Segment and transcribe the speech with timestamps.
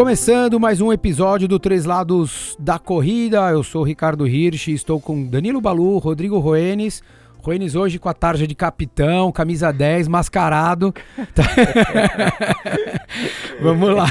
[0.00, 3.50] Começando mais um episódio do Três Lados da Corrida.
[3.50, 7.02] Eu sou Ricardo Hirsch, estou com Danilo Balu, Rodrigo Roenes.
[7.42, 10.94] Roenes hoje com a tarja de capitão, camisa 10, mascarado.
[13.60, 14.06] Vamos lá.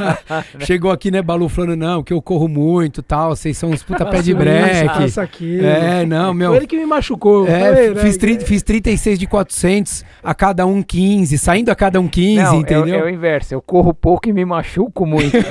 [0.60, 4.04] Chegou aqui, né, Balu, falando, não, que eu corro muito tal, vocês são uns puta
[4.06, 5.04] pé de breque.
[5.04, 5.64] Isso aqui.
[5.64, 6.50] É, não, meu.
[6.50, 7.46] Foi ele que me machucou.
[7.48, 11.70] É, falei, né, fiz, tri- que- fiz 36 de 400 a cada um 15, saindo
[11.70, 13.00] a cada um 15, Não, é, entendeu?
[13.00, 13.54] é o inverso.
[13.54, 15.36] Eu corro pouco e me machuco muito.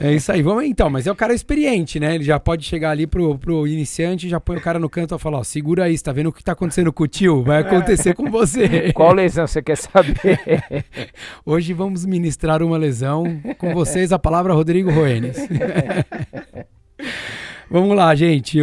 [0.00, 2.14] É isso aí, vamos então, mas é o cara experiente, né?
[2.14, 3.97] Ele já pode chegar ali pro, pro iniciante,
[4.28, 6.32] já põe o cara no canto e fala, ó, segura aí, você tá vendo o
[6.32, 7.42] que tá acontecendo com o tio?
[7.42, 8.92] Vai acontecer com você.
[8.94, 10.38] Qual lesão você quer saber?
[11.44, 13.24] Hoje vamos ministrar uma lesão.
[13.58, 15.36] Com vocês a palavra Rodrigo Roenes.
[17.68, 18.60] vamos lá, gente.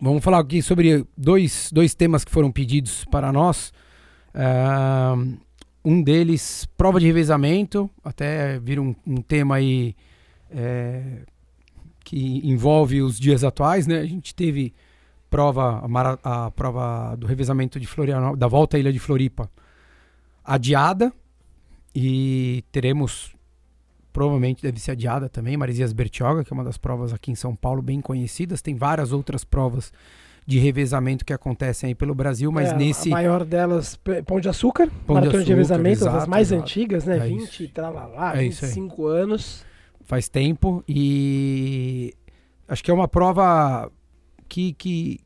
[0.00, 3.72] Vamos falar aqui sobre dois, dois temas que foram pedidos para nós.
[4.34, 5.14] Ah,
[5.84, 9.94] um deles, prova de revezamento, até vira um, um tema aí
[10.50, 11.02] é,
[12.04, 13.98] que envolve os dias atuais, né?
[13.98, 14.72] A gente teve
[15.30, 19.50] prova, a, mara- a prova do revezamento de Florianópolis, da volta à Ilha de Floripa,
[20.44, 21.12] adiada
[21.94, 23.32] e teremos
[24.12, 27.54] provavelmente deve ser adiada também Maresias Bertioga que é uma das provas aqui em São
[27.56, 29.92] Paulo bem conhecidas tem várias outras provas
[30.46, 34.48] de revezamento que acontecem aí pelo Brasil mas é, nesse A maior delas, Pão de
[34.48, 36.62] Açúcar, Pão de Maratona de, Açúcar, Revezamento, uma das exato, mais exato.
[36.62, 37.16] antigas, né?
[37.16, 37.72] É 20, isso.
[37.72, 38.70] tralalá, É isso aí.
[38.70, 39.64] 25 anos.
[40.04, 42.14] Faz tempo e
[42.68, 43.90] acho que é uma prova
[44.48, 45.20] que, que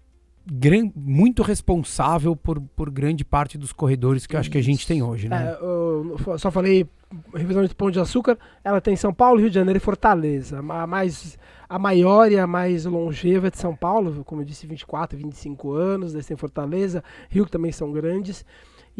[0.46, 5.02] gran- muito responsável por, por grande parte dos corredores que acho que a gente tem
[5.02, 5.52] hoje, né?
[5.52, 6.86] É, eu só falei
[7.34, 10.58] revezamento Pão de Açúcar, ela tem São Paulo, Rio de Janeiro e Fortaleza.
[10.58, 14.66] A, mais, a maior e a mais longeva é de São Paulo, como eu disse,
[14.66, 16.12] 24, 25 anos.
[16.12, 18.44] Daí tem Fortaleza, Rio que também são grandes.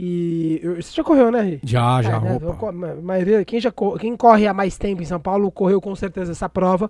[0.01, 1.61] E você já correu, né, Ri?
[1.65, 2.95] Já, já, É, né?
[3.03, 6.49] maioria, quem, já quem corre há mais tempo em São Paulo correu com certeza essa
[6.49, 6.89] prova,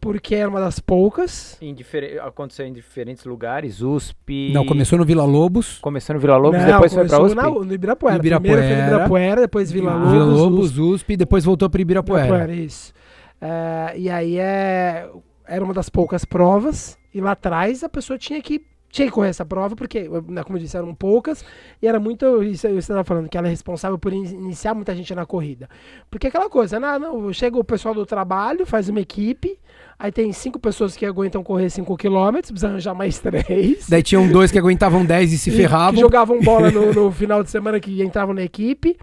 [0.00, 1.58] porque era uma das poucas.
[1.60, 3.82] Em difer- Aconteceu em diferentes lugares.
[3.82, 4.50] USP.
[4.54, 7.36] Não, começou no Vila Lobos, Começou no Vila Lobos, Não, depois foi pra USP.
[7.36, 8.16] na- no Ibirapuera.
[8.16, 8.86] No Primeiro foi no Ibirapuera.
[8.94, 10.12] Ibirapuera, depois Vila Ah, Lobos.
[10.12, 10.38] Vila USP.
[10.40, 12.24] Lobos, USP, depois voltou para Ibirapuera.
[12.26, 12.94] Ibirapuera, isso.
[13.42, 15.06] É, e aí é,
[15.46, 19.30] era uma das poucas provas, e lá atrás a pessoa tinha que, tinha que correr
[19.30, 21.42] essa prova, porque, né, como eu disse, eram poucas,
[21.80, 24.94] e era muito, isso você estava falando, que ela é responsável por in- iniciar muita
[24.94, 25.66] gente na corrida.
[26.10, 29.58] Porque aquela coisa, né, não, chega o pessoal do trabalho, faz uma equipe,
[29.98, 33.88] aí tem cinco pessoas que aguentam correr 5 km, precisa arranjar mais três.
[33.88, 35.98] Daí tinham dois que aguentavam 10 e se ferravam.
[35.98, 38.96] Jogavam bola no, no final de semana que entravam na equipe.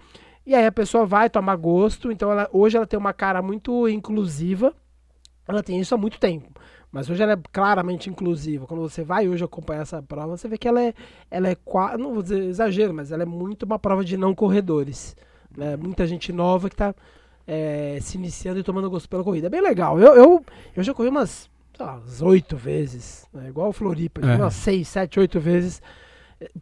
[0.46, 2.12] E aí a pessoa vai tomar gosto.
[2.12, 4.72] Então ela, hoje ela tem uma cara muito inclusiva.
[5.48, 6.48] Ela tem isso há muito tempo.
[6.92, 8.66] Mas hoje ela é claramente inclusiva.
[8.66, 10.92] Quando você vai hoje acompanhar essa prova, você vê que ela é,
[11.30, 11.56] ela é
[11.98, 15.16] não vou dizer exagero, mas ela é muito uma prova de não corredores.
[15.56, 15.76] Né?
[15.76, 16.94] Muita gente nova que está
[18.00, 19.46] se iniciando e tomando gosto pela corrida.
[19.46, 20.00] É bem legal.
[20.00, 20.44] Eu, eu,
[20.76, 23.26] eu já corri umas, sei lá, umas oito vezes.
[23.32, 23.48] Né?
[23.48, 24.20] Igual o Floripa.
[24.20, 24.36] É.
[24.36, 25.80] Umas seis, sete, oito vezes.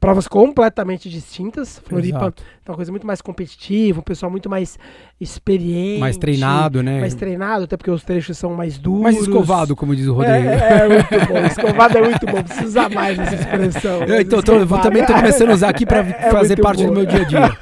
[0.00, 1.78] Provas completamente distintas.
[1.84, 2.42] Floripa Exato.
[2.66, 4.76] é uma coisa muito mais competitiva, um pessoal muito mais
[5.20, 6.00] experiente.
[6.00, 6.98] Mais treinado, né?
[7.00, 9.02] Mais treinado, até porque os trechos são mais duros.
[9.02, 10.48] Mais escovado, como diz o Rodrigo.
[10.48, 11.38] É, é muito bom.
[11.46, 12.42] Escovado é muito bom.
[12.42, 14.02] Precisa usar mais essa expressão.
[14.02, 16.82] Eu, então, tô- eu também tô começando a usar aqui para É fazer muito parte
[16.84, 16.96] do boa.
[16.96, 17.56] meu dia a dia.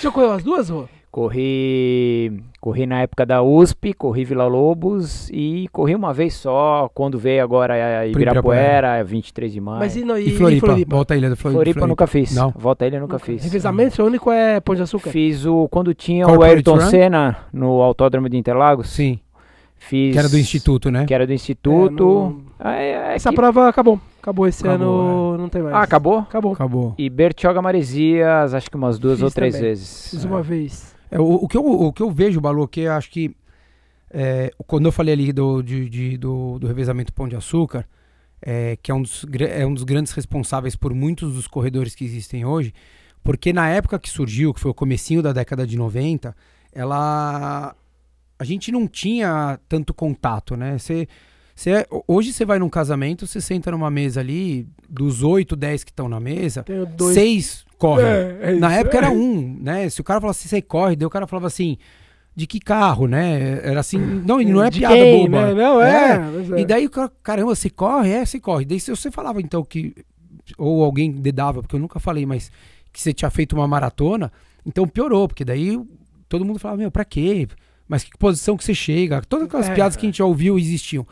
[0.00, 0.88] Já correu as duas, Rô?
[1.10, 2.40] Corri.
[2.60, 7.42] Corri na época da USP, corri Vila Lobos e corri uma vez só, quando veio
[7.42, 9.78] agora a Ibirapuera, 23 de maio.
[9.78, 10.94] Mas e, no, e, E Floripa, e Floripa?
[10.96, 11.62] volta à ilha do Floripa.
[11.62, 12.34] Floripa, nunca fiz.
[12.34, 12.52] Não.
[12.54, 13.42] Volta a ilha nunca fiz.
[13.42, 15.08] Revezamento, seu único é Pão de Açúcar?
[15.10, 15.68] Fiz o.
[15.70, 16.80] Quando tinha o Corporate Ayrton Run?
[16.90, 18.90] Senna no Autódromo de Interlagos.
[18.90, 19.18] Sim,
[19.78, 20.12] Fiz.
[20.12, 21.06] que era do Instituto, né?
[21.06, 22.02] Que era do Instituto.
[22.04, 23.98] É, no- Ah, é- é Essa que- prova acabou.
[24.20, 25.74] Acabou esse Acabou, ano, não tem mais.
[25.74, 26.18] Ah, acabou?
[26.18, 26.52] Acabou.
[26.52, 26.94] Acabou.
[26.98, 29.70] E Bertioga Maresias, acho que umas duas Fiz ou três também.
[29.70, 30.10] vezes.
[30.10, 30.94] Fiz uma vez.
[31.10, 33.34] É, o, o que eu, o que eu vejo, Balu, que eu acho que
[34.10, 37.86] é, quando eu falei ali do, de- de- do, do revezamento Pão de Açúcar,
[38.42, 42.04] é, que é um, dos, é um dos grandes responsáveis por muitos dos corredores que
[42.04, 42.72] existem hoje,
[43.22, 46.34] porque na época que surgiu, que foi o comecinho da década de 90,
[46.72, 47.74] ela
[48.38, 50.78] a gente não tinha tanto contato, né?
[50.78, 51.06] Você,
[51.54, 55.90] você, hoje você vai num casamento, você senta numa mesa ali, dos 8, 10 que
[55.90, 56.64] estão na mesa,
[56.96, 57.12] dois.
[57.14, 58.04] seis correm.
[58.06, 59.88] É, é Na época era um, né?
[59.88, 61.78] Se o cara falasse você corre, daí o cara falava assim,
[62.36, 63.60] de que carro, né?
[63.64, 65.46] Era assim, não, e não é De piada quem, boba.
[65.46, 65.54] Né?
[65.54, 66.18] Não, é.
[66.18, 66.60] mas é.
[66.60, 68.10] E daí o cara, caramba, você corre?
[68.10, 68.64] É, você corre.
[68.64, 69.94] Daí se você falava então que,
[70.58, 72.52] ou alguém dedava, porque eu nunca falei, mas
[72.92, 74.30] que você tinha feito uma maratona,
[74.64, 75.80] então piorou, porque daí
[76.28, 77.48] todo mundo falava, meu, pra quê?
[77.88, 79.20] Mas que posição que você chega?
[79.22, 79.74] Todas aquelas É.
[79.74, 81.06] piadas que a gente já ouviu existiam.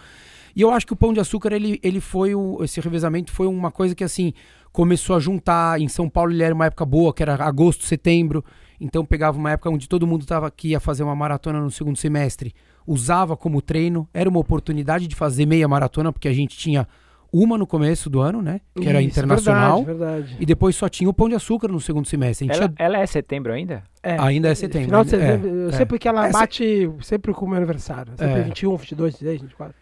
[0.58, 3.46] E eu acho que o Pão de Açúcar, ele, ele foi, o, esse revezamento foi
[3.46, 4.32] uma coisa que, assim,
[4.72, 5.80] começou a juntar.
[5.80, 8.44] Em São Paulo ele era uma época boa, que era agosto, setembro.
[8.80, 11.96] Então pegava uma época onde todo mundo estava aqui a fazer uma maratona no segundo
[11.96, 12.52] semestre.
[12.84, 16.88] Usava como treino, era uma oportunidade de fazer meia maratona, porque a gente tinha
[17.32, 18.60] uma no começo do ano, né?
[18.74, 19.84] Que era Isso, internacional.
[19.84, 20.36] Verdade, verdade.
[20.40, 22.48] E depois só tinha o Pão de Açúcar no segundo semestre.
[22.50, 23.84] Ela, tinha- ela é setembro ainda?
[24.02, 24.16] É.
[24.18, 24.86] Ainda é setembro.
[24.86, 25.72] Final de ainda- é, setembro, eu é.
[25.72, 28.12] sei porque ela Essa- bate sempre com o meu aniversário.
[28.16, 28.42] Sempre É.
[28.42, 29.74] 21, 22, 23, 24.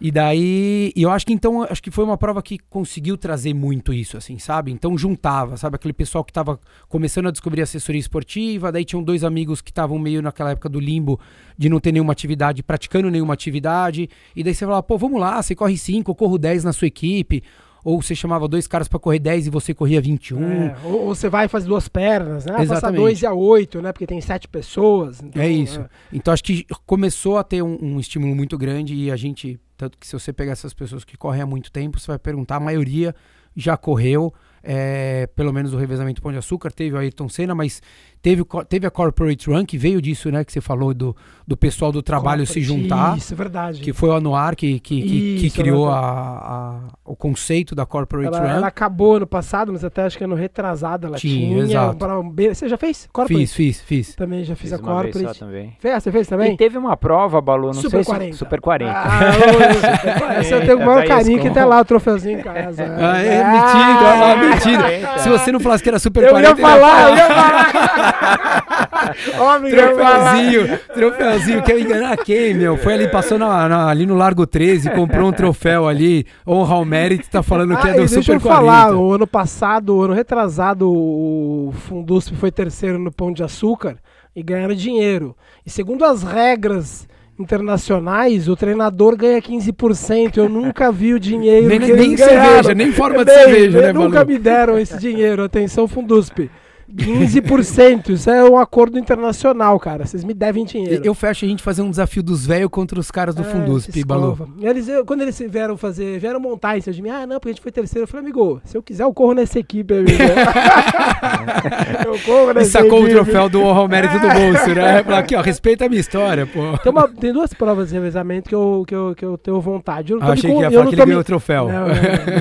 [0.00, 3.92] E daí, eu acho que então, acho que foi uma prova que conseguiu trazer muito
[3.92, 4.70] isso, assim, sabe?
[4.70, 5.74] Então juntava, sabe?
[5.74, 9.98] Aquele pessoal que tava começando a descobrir assessoria esportiva, daí tinham dois amigos que estavam
[9.98, 11.18] meio naquela época do limbo,
[11.56, 15.42] de não ter nenhuma atividade, praticando nenhuma atividade, e daí você falava, pô, vamos lá,
[15.42, 17.42] você corre 5, eu corro 10 na sua equipe,
[17.84, 20.42] ou você chamava dois caras pra correr 10 e você corria 21.
[20.42, 22.52] É, ou, ou você vai e faz duas pernas, né?
[22.52, 23.00] Passar Exatamente.
[23.00, 23.92] 2 e a 8, né?
[23.92, 25.22] Porque tem sete pessoas.
[25.22, 25.84] então, É isso.
[26.12, 29.96] Então acho que começou a ter um, um estímulo muito grande e a gente, tanto
[29.98, 32.60] que se você pegar essas pessoas que correm há muito tempo, você vai perguntar, a
[32.60, 33.14] maioria
[33.56, 34.32] já correu,
[34.62, 37.82] é, pelo menos o revezamento Pão de Açúcar, teve o Ayrton Senna, mas
[38.22, 41.14] teve, teve a Corporate Run, que veio disso, né, que você falou do,
[41.46, 43.80] do pessoal do trabalho se juntar, Isso, é verdade.
[43.80, 47.74] que foi o Anuar que, que, que, que Isso, criou ela- a, a- o conceito
[47.74, 48.56] da Corporate ela, Run.
[48.58, 51.62] ela acabou ano passado, mas até acho que ano retrasado ela Tinha, tinha.
[51.62, 51.96] exato.
[51.96, 52.20] pra-
[52.54, 53.08] Você já fez?
[53.12, 53.46] Corporate?
[53.46, 54.14] Fiz, fiz, fiz.
[54.14, 55.40] Também já fiz, a uma vez só Corporate.
[55.40, 55.76] também.
[55.80, 56.02] Fez?
[56.02, 56.52] Você fez também?
[56.52, 58.10] E teve uma prova, Balu, não Super sei se...
[58.10, 58.36] 40.
[58.36, 58.92] Super 40.
[58.92, 59.20] Ah,
[60.36, 62.84] eu, esse eu tenho o maior carinho que tá lá o troféuzinho em casa.
[62.98, 64.84] Ah, é mentido, olha lá, mentido.
[64.86, 65.18] Eita.
[65.18, 67.48] Se você não falasse que era Super Eu 40, ia falar, eu ia falar.
[67.48, 68.07] Eu ia falar.
[69.70, 72.76] Troféuzinho, troféuzinho, quer enganar quem, meu?
[72.76, 76.84] Foi ali, passou na- na- ali no Largo 13, comprou um troféu ali, honra ao
[76.84, 78.48] mérito, tá falando que Ah, é do deixa Super eu 40.
[78.66, 83.96] falar, o ano passado, o ano retrasado, o Fundusp foi terceiro no Pão de Açúcar
[84.34, 85.34] e ganharam dinheiro.
[85.64, 87.06] E segundo as regras
[87.38, 90.38] internacionais, o treinador ganha 15%.
[90.38, 93.92] Eu nunca vi o dinheiro Nem- que nem cerveja, nem forma de Nem, cerveja, né,
[93.92, 94.26] Nunca Balu?
[94.28, 95.44] me deram esse dinheiro.
[95.44, 96.50] Atenção, Fundusp.
[96.94, 98.10] 15%.
[98.10, 100.06] Isso é um acordo internacional, cara.
[100.06, 101.02] Vocês me devem dinheiro.
[101.04, 103.90] Eu fecho a gente fazer um desafio dos velhos contra os caras do É, Fundusp,
[104.04, 104.48] Balu.
[104.60, 107.52] Eles, eu- quando eles vieram fazer, vieram montar cima de mim, ah, não, porque a
[107.52, 108.04] gente foi terceiro.
[108.04, 110.08] Eu falei, amigo, se eu quiser, eu corro nessa equipe, amigo.
[112.06, 113.14] eu corro E nessa sacou o equipe.
[113.14, 115.02] troféu do honra ao mérito do bolso, né?
[115.02, 116.78] Falou aqui, ó, respeita a minha história, pô.
[116.78, 120.12] Tem, uma- tem duas provas de revezamento que eu, que eu, que eu tenho vontade.
[120.12, 121.68] Eu não Ah, me achei que ia falar que ele ganhou o troféu.
[121.68, 121.94] Não, não,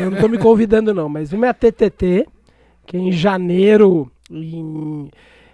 [0.04, 1.10] eu não tô me convidando, não.
[1.10, 2.26] Mas uma é a TTT,
[2.86, 5.10] que é em janeiro, em-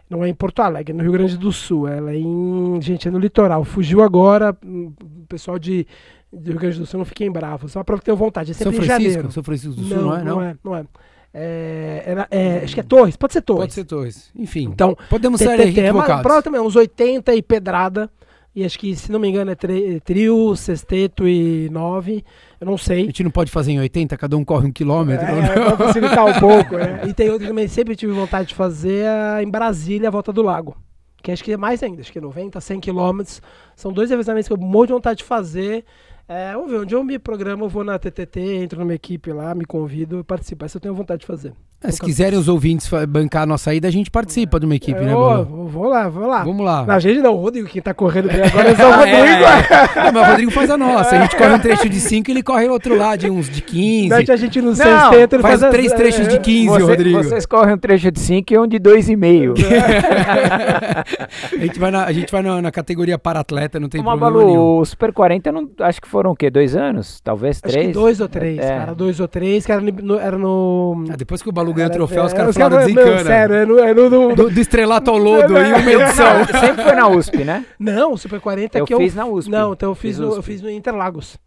[0.10, 1.88] não é em Porto Alegre, é no Rio Grande do Sul.
[1.88, 2.80] Ela é em.
[2.81, 3.64] Gente, é no litoral.
[3.64, 4.56] Fugiu agora.
[4.64, 5.88] hum, O pessoal de,
[6.31, 7.72] do Rio Grande do Sul não fiquem bravos.
[7.72, 8.52] Só pra ter vontade.
[8.52, 9.10] É São sempre em Francisco?
[9.12, 9.31] janeiro.
[9.31, 10.24] São Francisco do Sul, não, é?
[10.24, 10.56] não é.
[10.64, 10.86] Não é.
[11.36, 13.62] É, é na- é, acho que é Torres, pode ser Torres.
[13.64, 14.30] Pode ser Torres.
[14.36, 16.22] Enfim, Então, podemos ser é equivocados.
[16.22, 18.08] prova também, uns 80 e pedrada.
[18.55, 22.23] E acho que, se não me engano, é tre- trio, sexteto e nove.
[22.61, 23.05] Eu não A sei.
[23.05, 25.25] gente não pode fazer em 80, cada um corre um quilômetro.
[25.25, 27.01] É, pra facilitar um pouco, né?
[27.09, 30.31] E tem outra que também sempre tive vontade de fazer a- em Brasília, a Volta
[30.31, 30.77] do Lago.
[31.23, 33.41] Que acho que é mais ainda, acho que é 90, 100 quilômetros.
[33.75, 35.83] São dois revezamentos que eu morro de vontade de fazer.
[36.27, 39.55] É, vamos ver, onde eu me programo, eu vou na TTT, entro numa equipe lá,
[39.55, 40.63] me convido e participo.
[40.63, 41.53] Essa eu tenho vontade de fazer.
[41.83, 45.00] É, se quiserem os ouvintes bancar a nossa ida, a gente participa de uma equipe,
[45.01, 45.45] né, eu, Balu?
[45.45, 46.44] vou, vou lá, vou lá.
[46.44, 46.85] Vamos lá.
[46.85, 49.18] Na gente não, o Rodrigo, quem tá correndo bem agora é só o Ah, Rodrigo.
[49.18, 50.12] é, é.
[50.12, 51.15] Não, mas o Rodrigo faz a nossa.
[51.18, 54.09] A gente corre um trecho de 5 ele corre outro lá de uns de 15.
[54.09, 57.24] Mete a gente no Não, sexteto, ele Faz as- três trechos de 15, Você- Rodrigo.
[57.24, 59.53] Vocês correm um trecho de 5 e um de 2,5.
[61.53, 64.17] a gente vai na, a gente vai na, na categoria para atleta, não tem Uma
[64.17, 64.58] problema nenhum.
[64.58, 66.50] Balu, o Super 40, não, acho que foram o quê?
[66.50, 67.19] Dois anos?
[67.22, 67.88] Talvez Acho três?
[67.88, 68.67] que dois ou três, É.
[68.77, 68.96] cara.
[68.96, 70.19] Dois ou três, que era no.
[70.19, 72.77] Era no Ah, depois que o Balu ganha o era- troféu, os é, caras falaram
[72.77, 73.24] meu, desencana.
[73.24, 73.80] Sério, é no.
[73.80, 76.39] É no, no- Do, do estrelato ao lodo em uma edição.
[76.39, 77.65] Não, sempre foi na USP, né?
[77.80, 78.98] Não, o Super 40 Eu que eu.
[79.00, 79.51] fiz na USP.
[79.51, 81.38] Não, então eu fiz, Fiz no, eu fiz no Interlagos.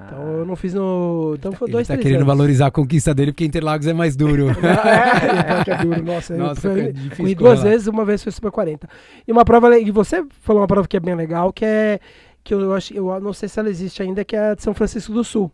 [0.00, 0.30] Então Ah.
[0.38, 1.34] eu não fiz no.
[1.36, 2.28] Então foi Ele dois, tá três querendo anos.
[2.28, 4.46] valorizar a conquista dele porque Interlagos é mais duro.
[4.62, 6.36] é, que é duro, nossa.
[6.36, 7.70] Nossa, fui- é difícil corri correr duas lá.
[7.70, 8.88] vezes, uma vez foi Super 40.
[9.26, 11.98] E uma prova, e você falou uma prova que é bem legal, que é,
[12.44, 14.72] que eu acho, eu não sei se ela existe ainda, que é a de São
[14.72, 15.50] Francisco do Sul.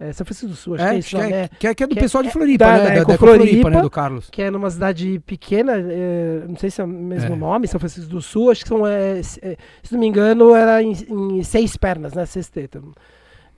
[0.00, 1.66] É, São Francisco do Sul, acho É, que é isso, que não, é, é, que
[1.66, 2.78] é, que é do que é- pessoal de é Floripa, da- né?
[2.78, 3.82] da Da, da Floripa, Floripa, né?
[3.82, 4.28] Do Carlos.
[4.30, 7.36] que é numa cidade pequena, é, não sei se é o mesmo É.
[7.36, 10.54] nome, São Francisco do Sul, acho que são, é, se é, se não me engano,
[10.54, 12.80] era em, em seis pernas, né, sexteta.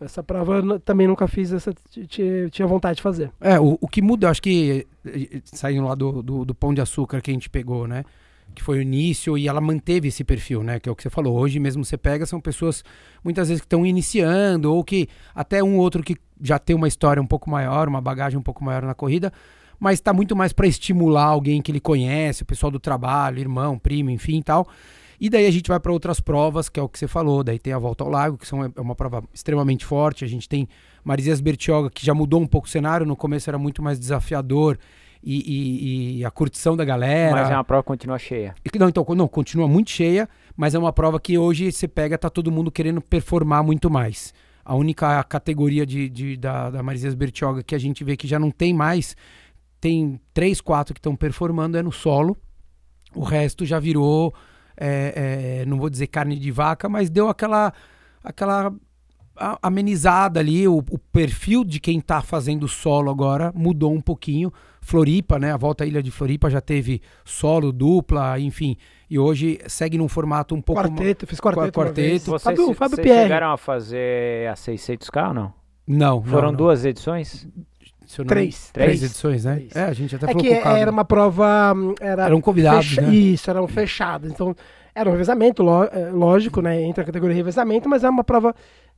[0.01, 1.75] Essa prova também nunca fiz, essa
[2.51, 3.31] tinha vontade de fazer.
[3.39, 4.87] É, o, o que muda, acho que
[5.45, 8.03] saindo lá do, do, do pão de açúcar que a gente pegou, né?
[8.55, 10.81] Que foi o início e ela manteve esse perfil, né?
[10.81, 11.39] Que é o que você falou.
[11.39, 12.85] Hoje mesmo você pega, são pessoas
[13.23, 17.23] muitas vezes que estão iniciando, ou que até um outro que já tem uma história
[17.23, 19.33] um pouco maior, uma bagagem um pouco maior na corrida,
[19.79, 23.79] mas está muito mais para estimular alguém que ele conhece, o pessoal do trabalho, irmão,
[23.79, 24.69] primo, enfim e tal.
[25.21, 27.45] E daí a gente vai para outras provas, que é o que você falou.
[27.45, 30.25] Daí tem a Volta ao Lago, que são, é uma prova extremamente forte.
[30.25, 30.67] A gente tem
[31.05, 33.05] Marisias Bertioga, que já mudou um pouco o cenário.
[33.05, 34.79] No começo era muito mais desafiador.
[35.23, 37.37] E, e, e a curtição da galera.
[37.43, 38.55] Mas é uma prova que continua cheia.
[38.79, 42.31] Não, então, não, continua muito cheia, mas é uma prova que hoje você pega, tá
[42.31, 44.33] todo mundo querendo performar muito mais.
[44.65, 48.39] A única categoria de, de da, da Marisias Bertioga que a gente vê que já
[48.39, 49.15] não tem mais,
[49.79, 52.37] tem três, quatro que estão performando, é no solo.
[53.15, 54.33] O resto já virou
[54.81, 57.71] é, é, não vou dizer carne de vaca, mas deu aquela,
[58.25, 58.73] aquela
[59.63, 60.67] amenizada ali.
[60.67, 64.51] O, o perfil de quem está fazendo solo agora mudou um pouquinho.
[64.91, 65.53] Floripa, né?
[65.53, 68.77] A volta à ilha de Floripa já teve solo, dupla, enfim.
[69.09, 70.83] E hoje segue num formato um pouco.
[70.83, 71.73] Quarteto, fiz quarteto.
[71.73, 72.31] quarteto.
[72.33, 75.55] Vocês, Fábio, Fábio vocês chegaram a fazer a 600k ou não?
[75.87, 76.23] Não.
[76.23, 76.57] Foram não, não.
[76.57, 77.47] duas edições?
[78.27, 78.71] Três.
[78.73, 79.57] Três edições, né?
[79.57, 79.77] Três.
[79.77, 81.73] É, a gente até é falou que era uma prova.
[81.73, 82.89] Hum, era eram convidados.
[82.89, 83.03] Fecha...
[83.03, 83.15] Né?
[83.15, 84.29] Isso, eram fechados.
[84.29, 84.57] Então,
[84.93, 86.83] era um revezamento, é, lógico, né?
[86.83, 88.53] Entre a categoria revezamento, mas é uma prova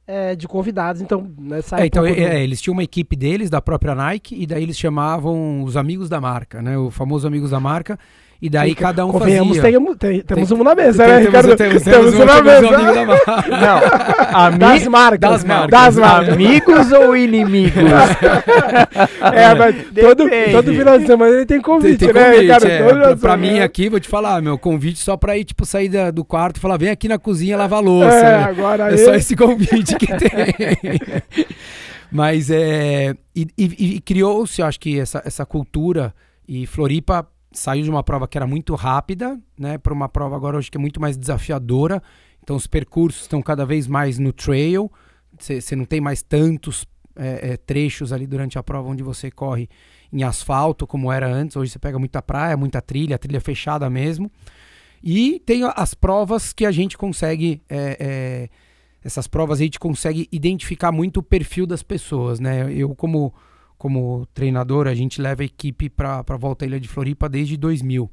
[0.06, 3.60] é, de convidados, então nessa é, então é, é, eles tinham uma equipe deles da
[3.60, 6.76] própria Nike e daí eles chamavam os amigos da marca, né?
[6.76, 7.98] O famoso amigos da marca
[8.42, 9.70] e daí cada um Convenhamos, fazia.
[9.70, 11.54] Temos, tem, temos um na mesa, né, Ricardo?
[11.54, 12.66] Temos, temos, temos um na mesa.
[12.66, 13.06] Um.
[13.62, 15.20] Não, ami das marcas.
[15.20, 15.70] Das marcas.
[15.70, 16.34] Das marcas.
[16.34, 17.72] Amigos ou inimigos?
[19.32, 22.66] é, mas todo, todo final de semana ele tem convite, tem, tem né, convite, Ricardo?
[22.66, 25.88] É, pra, pra mim aqui, vou te falar, meu convite só pra ir, tipo, sair
[25.88, 28.12] da, do quarto e falar, vem aqui na cozinha lavar louça.
[28.12, 28.42] É, né?
[28.42, 30.98] agora é só esse convite que tem.
[32.10, 33.14] Mas é.
[33.36, 36.12] E, e, e criou-se, acho que, essa, essa cultura.
[36.46, 40.56] E Floripa saiu de uma prova que era muito rápida, né, para uma prova agora
[40.56, 42.02] hoje que é muito mais desafiadora.
[42.42, 44.90] Então os percursos estão cada vez mais no trail.
[45.38, 49.68] Você não tem mais tantos é, é, trechos ali durante a prova onde você corre
[50.12, 51.56] em asfalto como era antes.
[51.56, 54.30] Hoje você pega muita praia, muita trilha, trilha fechada mesmo.
[55.02, 58.48] E tem as provas que a gente consegue é, é,
[59.04, 62.72] essas provas a gente consegue identificar muito o perfil das pessoas, né?
[62.72, 63.34] Eu como
[63.82, 67.56] como treinador, a gente leva a equipe para a Volta à Ilha de Floripa desde
[67.56, 68.08] 2000.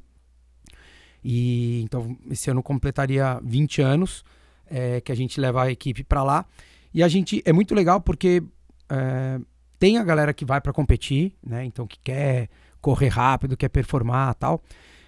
[1.22, 4.24] E então esse ano completaria 20 anos
[4.66, 6.44] é, que a gente leva a equipe para lá.
[6.92, 8.42] E a gente é muito legal porque
[8.88, 9.38] é,
[9.78, 11.64] tem a galera que vai para competir, né?
[11.64, 12.48] Então que quer
[12.80, 14.60] correr rápido, quer performar, tal.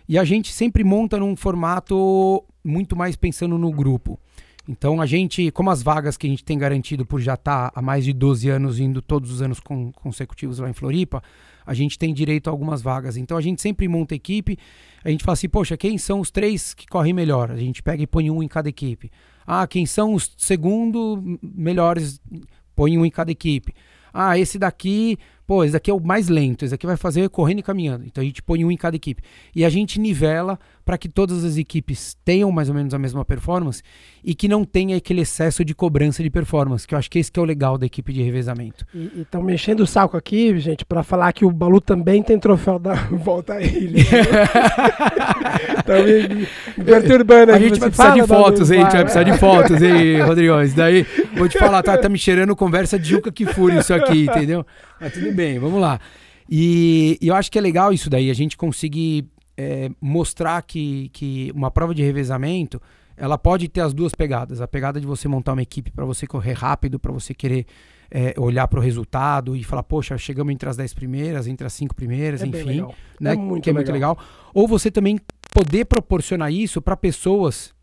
[0.08, 4.16] E a gente sempre monta num formato muito mais pensando no grupo.
[4.68, 7.72] Então a gente, como as vagas que a gente tem garantido por já estar tá
[7.74, 11.22] há mais de 12 anos indo todos os anos com, consecutivos lá em Floripa,
[11.66, 13.16] a gente tem direito a algumas vagas.
[13.16, 14.58] Então a gente sempre monta equipe,
[15.04, 17.50] a gente fala assim, poxa, quem são os três que correm melhor?
[17.50, 19.10] A gente pega e põe um em cada equipe.
[19.44, 22.20] Ah, quem são os segundo melhores?
[22.74, 23.74] Põe um em cada equipe.
[24.14, 27.60] Ah, esse daqui pô, esse daqui é o mais lento, esse daqui vai fazer correndo
[27.60, 28.04] e caminhando.
[28.06, 29.22] Então a gente põe um em cada equipe.
[29.54, 33.24] E a gente nivela para que todas as equipes tenham mais ou menos a mesma
[33.24, 33.82] performance
[34.24, 37.30] e que não tenha aquele excesso de cobrança de performance, que eu acho que esse
[37.30, 38.84] que é o legal da equipe de revezamento.
[38.94, 42.78] E estão mexendo o saco aqui, gente, para falar que o Balu também tem troféu
[42.78, 44.00] da volta a ele.
[45.78, 46.46] Estão me,
[46.76, 48.80] me perturbando A gente vai precisar de fotos, hein?
[48.82, 50.74] A gente vai precisar de fotos, hein, Rodrigões?
[50.74, 51.06] Daí,
[51.36, 54.64] vou te falar, tá, tá me cheirando conversa de Juca que fure isso aqui, entendeu?
[55.02, 56.00] Mas tudo bem, vamos lá.
[56.48, 61.10] E, e, eu acho que é legal isso daí, a gente conseguir é, mostrar que,
[61.12, 62.80] que uma prova de revezamento
[63.16, 64.60] ela pode ter as duas pegadas.
[64.60, 67.66] A pegada de você montar uma equipe para você correr rápido, para você querer
[68.10, 71.72] é, olhar para o resultado e falar, poxa, chegamos entre as dez primeiras, entre as
[71.72, 72.86] cinco primeiras, é enfim,
[73.20, 73.32] né?
[73.32, 73.74] É muito que é legal.
[73.74, 74.18] muito legal.
[74.54, 75.18] Ou você também
[75.52, 77.74] poder proporcionar isso para pessoas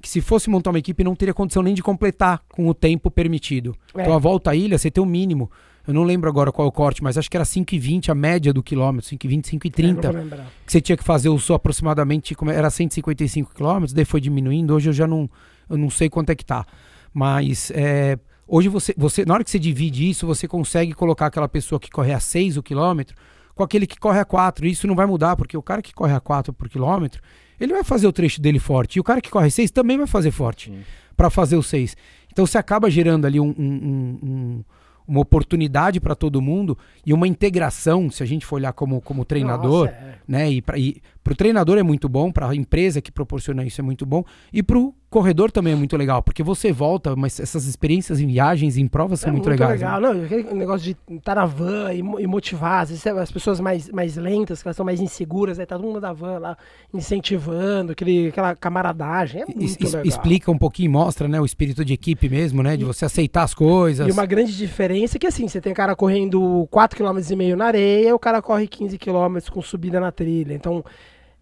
[0.00, 3.10] que se fosse montar uma equipe não teria condição nem de completar com o tempo
[3.10, 3.76] permitido.
[3.94, 4.02] É.
[4.02, 5.50] Então a volta à ilha, você tem o um mínimo.
[5.86, 8.52] Eu não lembro agora qual é o corte, mas acho que era 5,20 a média
[8.52, 10.32] do quilômetro, 5,20, 5,30.
[10.32, 14.74] É, que você tinha que fazer o seu aproximadamente, era 155 quilômetros, daí foi diminuindo.
[14.74, 15.28] Hoje eu já não,
[15.68, 16.64] eu não sei quanto é que tá.
[17.12, 21.48] Mas é, hoje você, você, na hora que você divide isso, você consegue colocar aquela
[21.48, 23.16] pessoa que corre a 6 o quilômetro
[23.54, 24.66] com aquele que corre a 4.
[24.66, 27.20] Isso não vai mudar, porque o cara que corre a 4 por quilômetro,
[27.60, 28.96] ele vai fazer o trecho dele forte.
[28.96, 30.72] E o cara que corre 6 também vai fazer forte
[31.16, 31.96] para fazer o 6.
[32.30, 34.64] Então você acaba gerando ali um, um, um
[35.06, 39.24] uma oportunidade para todo mundo e uma integração, se a gente for olhar como, como
[39.24, 40.18] treinador, Nossa, é.
[40.26, 40.50] né?
[40.50, 44.04] E para o treinador é muito bom, para a empresa que proporciona isso é muito
[44.04, 48.18] bom, e para o corredor também é muito legal, porque você volta, mas essas experiências
[48.18, 49.80] em viagens, em provas são é muito, muito legais.
[49.80, 50.08] legal, né?
[50.08, 53.90] não, aquele negócio de estar na van e, e motivar, às vezes as pessoas mais,
[53.90, 56.56] mais lentas, que elas são mais inseguras, aí tá todo mundo na van lá
[56.94, 60.06] incentivando, aquele, aquela camaradagem, é muito es, legal.
[60.06, 63.42] Explica um pouquinho, mostra, né, o espírito de equipe mesmo, né, de e, você aceitar
[63.42, 64.08] as coisas.
[64.08, 68.14] E uma grande diferença é que assim, você tem cara correndo 4,5 km na areia,
[68.14, 70.82] o cara corre 15 km com subida na trilha, então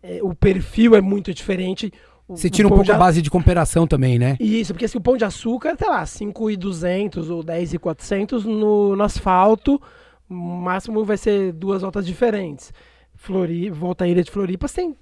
[0.03, 1.93] é, o perfil é muito diferente,
[2.29, 2.93] Você tira um pouco de...
[2.93, 4.37] a base de comparação também, né?
[4.39, 9.81] Isso, porque assim, o pão de açúcar, sei lá, 5,200 ou 10,400 no, no asfalto,
[10.29, 12.73] o máximo vai ser duas voltas diferentes.
[13.15, 14.97] Floripa, volta à ilha de Floripa, você tem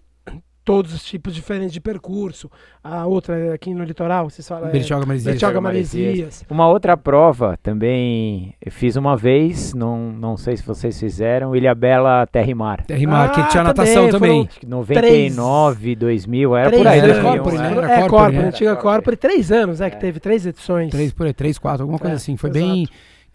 [0.68, 2.50] todos os tipos diferentes de percurso.
[2.84, 4.70] A outra é aqui no litoral, vocês falam.
[4.70, 5.32] Bertioga Maresias.
[5.32, 6.44] Bertioga Maresias.
[6.50, 11.74] Uma outra prova também eu fiz uma vez, não, não sei se vocês fizeram, Ilha
[11.74, 12.84] Bela Terra e Mar.
[12.84, 14.44] Terra e Mar, ah, que tinha natação também.
[14.44, 14.68] também.
[14.68, 16.98] 99, 2000, era por aí.
[16.98, 17.72] Era Corpore, né?
[17.72, 18.44] Era é, Corpore, né?
[18.48, 20.90] antiga Corpore, três anos, é, que teve três edições.
[20.90, 22.36] Três, por aí, três, quatro, alguma coisa é, assim.
[22.36, 22.62] Foi exato.
[22.66, 22.86] bem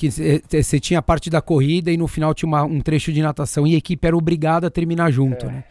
[0.10, 3.22] que você tinha a parte da corrida e no final tinha uma, um trecho de
[3.22, 5.63] natação e a equipe era obrigada a terminar junto, é, né?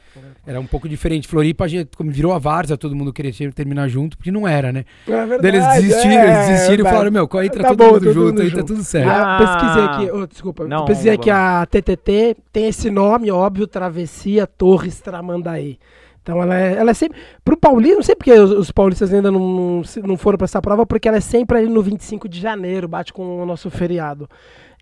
[0.47, 1.29] Era um pouco diferente.
[1.29, 4.73] Floripa, a gente, como virou a Várzea, todo mundo queria terminar junto, porque não era,
[4.73, 4.85] né?
[5.07, 8.12] É verdade, eles desistiram, é, eles desistiram e falaram, meu, entra tá todo bom, mundo
[8.12, 9.09] junto, aí tá tudo certo.
[9.09, 14.47] Ah, pesquisei aqui, oh, desculpa, não, pesquisei aqui a TTT, tem esse nome, óbvio, Travessia
[14.47, 15.79] Torres Tramandaí.
[16.23, 17.19] Então ela é, ela é sempre.
[17.45, 20.87] Pro Paulista, não sei porque os, os paulistas ainda não, não foram para essa prova,
[20.87, 24.29] porque ela é sempre ali no 25 de janeiro, bate com o nosso feriado.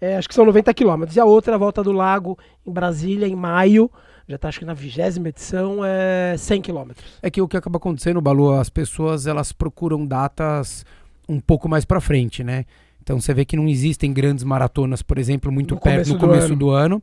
[0.01, 1.17] É, acho que são 90 quilômetros.
[1.17, 3.91] E a outra, a volta do lago, em Brasília, em maio.
[4.29, 7.19] Já está acho que na vigésima edição, é 100 quilômetros.
[7.21, 10.85] É que o que acaba acontecendo, Balu, as pessoas elas procuram datas
[11.29, 12.65] um pouco mais para frente, né?
[13.03, 16.55] Então você vê que não existem grandes maratonas, por exemplo, muito no perto no começo
[16.55, 16.99] do ano.
[16.99, 17.03] Do ano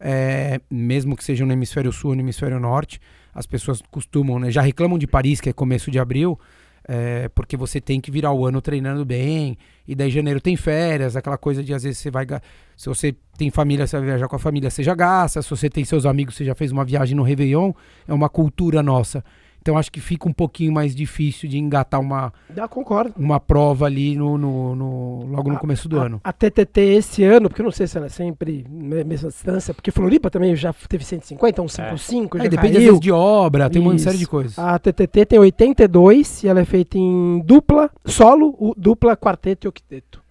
[0.00, 3.00] é, mesmo que sejam no hemisfério sul ou no hemisfério norte
[3.36, 4.50] as pessoas costumam, né?
[4.50, 6.40] Já reclamam de Paris, que é começo de abril,
[6.88, 11.16] é, porque você tem que virar o ano treinando bem, e daí janeiro tem férias,
[11.16, 12.26] aquela coisa de às vezes você vai.
[12.74, 15.68] Se você tem família, você vai viajar com a família, você já gasta, se você
[15.68, 17.72] tem seus amigos, você já fez uma viagem no Réveillon,
[18.08, 19.22] é uma cultura nossa.
[19.66, 23.12] Então acho que fica um pouquinho mais difícil de engatar uma, Já concordo.
[23.18, 26.20] uma prova ali no, no, no logo no a, começo do a, ano.
[26.22, 29.90] A TTT esse ano, porque eu não sei se ela é sempre mesma distância, porque
[29.90, 32.40] Floripa também já teve 150, um 55, é.
[32.42, 33.90] já é, Depende vezes de obra, tem Isso.
[33.90, 34.56] uma série de coisas.
[34.56, 40.22] A TTT tem 82 e ela é feita em dupla, solo, dupla, quarteto e octeto.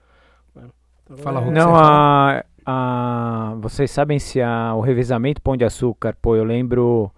[0.55, 6.15] Então, Fala, é, Não, a, a, vocês sabem se a, o revezamento Pão de Açúcar,
[6.21, 7.11] pô, eu lembro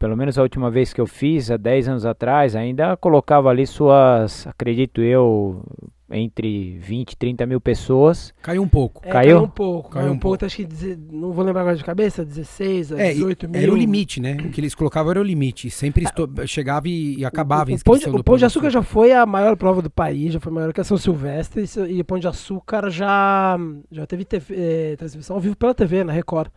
[0.00, 3.66] pelo menos a última vez que eu fiz, há 10 anos atrás, ainda colocava ali
[3.66, 5.62] suas, acredito eu,
[6.10, 8.32] entre 20 e 30 mil pessoas.
[8.40, 9.02] Caiu um pouco.
[9.04, 9.36] É, caiu?
[9.36, 9.42] caiu?
[9.42, 9.90] um pouco.
[9.90, 10.46] Caiu um, um pouco, pouco.
[10.46, 13.60] acho que, não vou lembrar agora de cabeça, 16, é, 18 mil.
[13.60, 14.38] Era o limite, né?
[14.40, 15.68] O que eles colocavam era o limite.
[15.68, 18.82] Sempre é, chegava e, e acabava o, o, pão de, o Pão de Açúcar já
[18.82, 22.04] foi a maior prova do país, já foi maior que a São Silvestre, e o
[22.06, 23.58] Pão de Açúcar já,
[23.92, 26.50] já teve TV, eh, transmissão ao vivo pela TV, na Record.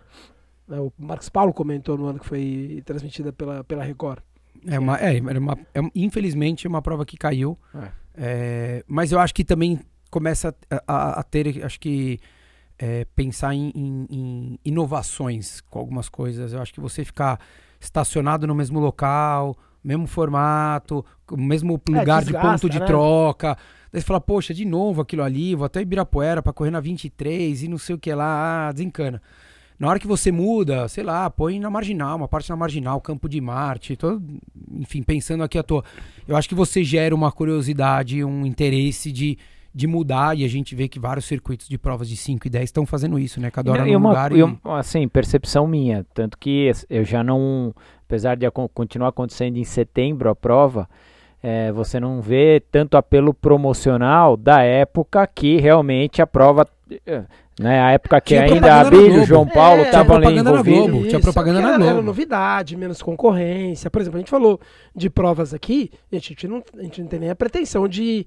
[0.67, 4.21] Né, o Marcos Paulo comentou no ano que foi transmitida pela, pela Record.
[4.65, 7.57] É uma, é, uma, é, infelizmente é uma prova que caiu.
[7.75, 8.03] É.
[8.15, 12.19] É, mas eu acho que também começa a, a, a ter, acho que
[12.77, 16.53] é, pensar em, em, em, inovações com algumas coisas.
[16.53, 17.39] Eu acho que você ficar
[17.79, 22.85] estacionado no mesmo local, mesmo formato, mesmo é, lugar desgasta, de ponto de né?
[22.85, 23.57] troca.
[23.91, 27.63] Daí você fala, poxa, de novo aquilo ali, vou até Ibirapuera para correr na 23
[27.63, 29.21] e não sei o que lá, ah, desencana.
[29.79, 33.27] Na hora que você muda, sei lá, põe na marginal, uma parte na marginal, campo
[33.27, 34.21] de Marte, todo,
[34.71, 35.83] enfim, pensando aqui à toa.
[36.27, 39.37] Eu acho que você gera uma curiosidade, um interesse de,
[39.73, 42.65] de mudar, e a gente vê que vários circuitos de provas de 5 e 10
[42.65, 43.49] estão fazendo isso, né?
[43.49, 44.31] Cada hora e, num lugar.
[44.31, 47.73] E, e, assim, percepção minha, tanto que eu já não,
[48.05, 50.87] apesar de continuar acontecendo em setembro a prova,
[51.43, 56.65] é, você não vê tanto apelo promocional da época que realmente a prova
[57.05, 57.25] é,
[57.59, 57.79] né?
[57.79, 61.07] A época que tinha ainda a Bíblia, João Paulo estavam é, ali envolvidos.
[61.07, 61.89] Tinha propaganda na Globo.
[61.91, 63.89] Era novidade, menos concorrência.
[63.91, 64.59] Por exemplo, a gente falou
[64.95, 68.25] de provas aqui, a gente não, a gente não tem nem a pretensão de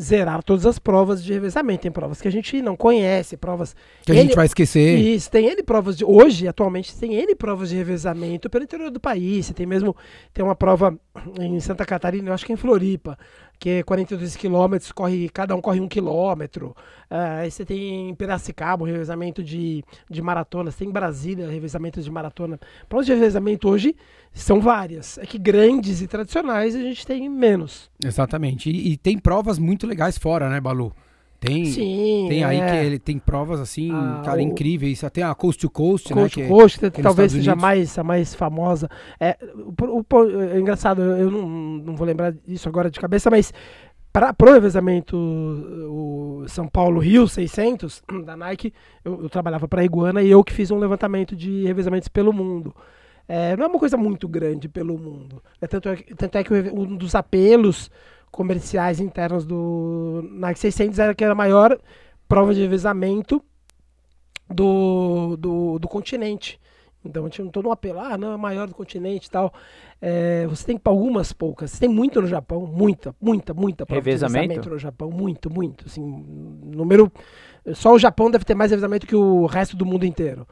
[0.00, 1.82] zerar todas as provas de revezamento.
[1.82, 4.98] Tem provas que a gente não conhece, provas que a gente vai esquecer.
[4.98, 9.00] Isso, tem N provas de hoje, atualmente tem N provas de revezamento pelo interior do
[9.00, 9.46] país.
[9.46, 9.96] Você tem mesmo
[10.34, 10.98] tem uma prova
[11.40, 13.18] em Santa Catarina, eu acho que é em Floripa,
[13.58, 16.74] que é 42 quilômetros, corre, cada um corre um quilômetro.
[17.10, 22.00] Uh, aí você tem em Piracicaba um revezamento de, de maratonas, tem em Brasília revezamento
[22.00, 22.58] de maratona.
[22.88, 23.96] Provas de revezamento hoje
[24.32, 25.18] são várias.
[25.18, 27.90] É que grandes e tradicionais a gente tem menos.
[28.04, 28.70] Exatamente.
[28.70, 30.92] E, e tem provas muito legais fora, né, Balu?
[31.38, 32.70] Tem, Sim, tem aí é.
[32.70, 34.40] que ele tem provas assim, ah, cara, o...
[34.40, 35.04] incríveis.
[35.04, 36.46] Até a Coast to Coast, Coast né?
[36.46, 38.88] To é Coast, que, talvez seja mais, a mais famosa.
[39.20, 43.52] É, o, o, é engraçado, eu não, não vou lembrar disso agora de cabeça, mas
[44.12, 48.72] para o revezamento o São Paulo Rio 600 da Nike,
[49.04, 52.32] eu, eu trabalhava para a Iguana e eu que fiz um levantamento de revezamentos pelo
[52.32, 52.74] mundo.
[53.28, 55.42] É, não é uma coisa muito grande pelo mundo.
[55.60, 57.90] É, tanto, é, tanto é que um dos apelos
[58.30, 61.78] comerciais internos do Nike 600 era que era a maior
[62.28, 63.42] prova de revezamento
[64.48, 66.60] do, do, do continente.
[67.04, 69.52] Então tinha todo um apelo, ah, não, é maior do continente e tal.
[70.02, 74.68] É, você tem algumas poucas, você tem muito no Japão, muita, muita, muita prova revezamento?
[74.68, 75.86] no Japão, muito, muito.
[75.86, 76.02] Assim,
[76.64, 77.10] número.
[77.74, 80.46] Só o Japão deve ter mais revezamento que o resto do mundo inteiro.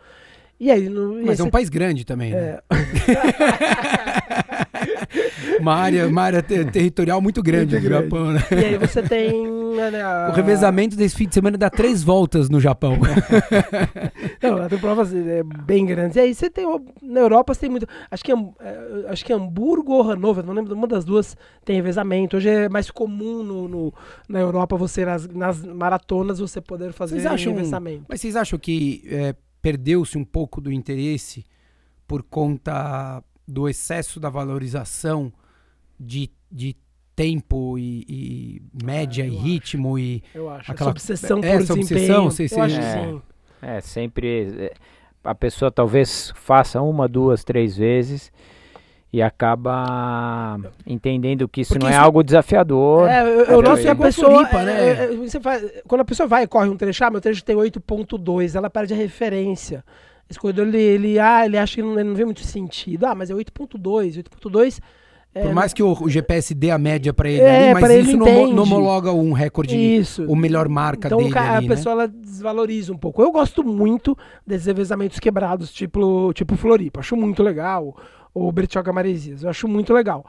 [0.58, 2.60] E aí, no, Mas é um país grande também, né?
[5.60, 8.04] Uma área, uma área ter, territorial muito grande muito no grande.
[8.04, 8.40] Japão, né?
[8.50, 9.46] E aí você tem.
[9.46, 10.28] Né.
[10.28, 12.98] O revezamento desse fim de semana dá três voltas no Japão.
[14.42, 16.16] Não, tem provas é, bem grandes.
[16.16, 16.66] E aí você tem.
[17.02, 17.86] Na Europa você tem muito.
[18.10, 18.36] Acho que, é,
[19.08, 22.36] acho que Hamburgo ou Hannover, não lembro, uma das duas tem revezamento.
[22.36, 23.94] Hoje é mais comum no, no
[24.28, 28.04] na Europa você, nas, nas, maratonas, você poder fazer vocês acham, revezamento.
[28.08, 31.44] Mas vocês acham que é, perdeu-se um pouco do interesse
[32.06, 35.32] por conta do excesso da valorização
[35.98, 36.76] de, de
[37.14, 41.72] tempo e, e média ah, e ritmo e eu acho aquela essa obsessão por essa
[41.72, 42.46] obsessão, sei
[43.62, 44.74] é, é, sempre é,
[45.22, 48.32] a pessoa talvez faça uma, duas, três vezes
[49.14, 53.08] e acaba entendendo que isso Porque não é algo desafiador.
[53.08, 54.88] É, eu, eu não sei a pessoa, né?
[54.88, 57.44] É, é, você faz, quando a pessoa vai e corre um trecho, ah, meu trecho
[57.44, 59.84] tem 8.2, ela perde a referência.
[60.28, 63.04] Esse corredor, ele, ele, ah, ele acha que não, não vê muito sentido.
[63.04, 64.80] Ah, mas é 8.2, 8.2
[65.34, 68.06] é, Por mais que o, o, GPS dê a média para ele, é, ali, mas
[68.06, 70.24] isso não, não, homologa um recorde, isso.
[70.26, 71.30] o melhor marca então, dele.
[71.30, 71.66] Então a né?
[71.66, 73.20] pessoa desvaloriza um pouco.
[73.20, 77.00] Eu gosto muito desses revezamentos quebrados, tipo, tipo Floripa.
[77.00, 77.96] Acho muito legal.
[78.32, 79.42] Ou Bertioga Maresias.
[79.42, 80.24] Eu acho muito legal.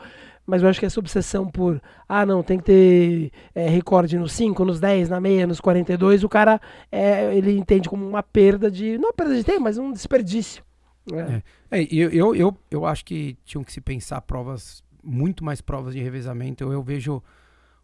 [0.45, 4.31] Mas eu acho que essa obsessão por, ah, não, tem que ter é, recorde nos
[4.33, 8.69] 5, nos 10, na meia, nos 42, o cara é, ele entende como uma perda
[8.69, 8.97] de.
[8.97, 10.63] Não uma perda de tempo, mas um desperdício.
[11.11, 11.41] Né?
[11.71, 11.81] É.
[11.81, 15.93] é eu, eu, eu, eu acho que tinham que se pensar provas muito mais provas
[15.93, 16.63] de revezamento.
[16.63, 17.23] Eu, eu vejo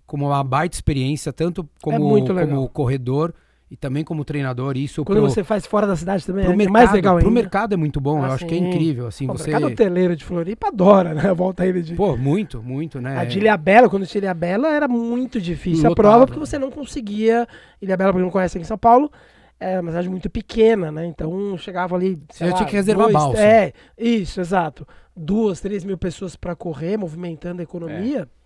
[0.05, 3.33] como uma baita experiência, tanto como, é como corredor
[3.71, 4.75] e também como treinador.
[4.75, 7.23] Isso Quando pro, você faz fora da cidade também é mercado, mais legal ainda.
[7.23, 9.07] Pro mercado é muito bom, ah, eu acho que é incrível.
[9.07, 9.49] Assim, Pô, você...
[9.49, 11.31] O mercado hoteleiro de Floripa adora, né?
[11.33, 11.95] Volta ele de...
[11.95, 13.17] Pô, muito, muito, né?
[13.17, 15.91] A de Ilhabela, quando tinha Ilhabela, era muito difícil Lotado.
[15.93, 17.47] a prova, porque você não conseguia...
[17.81, 19.09] Ilhabela, pra quem não conhece aqui em São Paulo,
[19.57, 21.05] é uma cidade muito pequena, né?
[21.05, 22.21] Então chegava ali.
[22.29, 23.41] Você já tinha que reservar dois, balsa.
[23.41, 24.85] É, isso, exato.
[25.15, 28.27] Duas, três mil pessoas para correr, movimentando a economia.
[28.27, 28.40] É.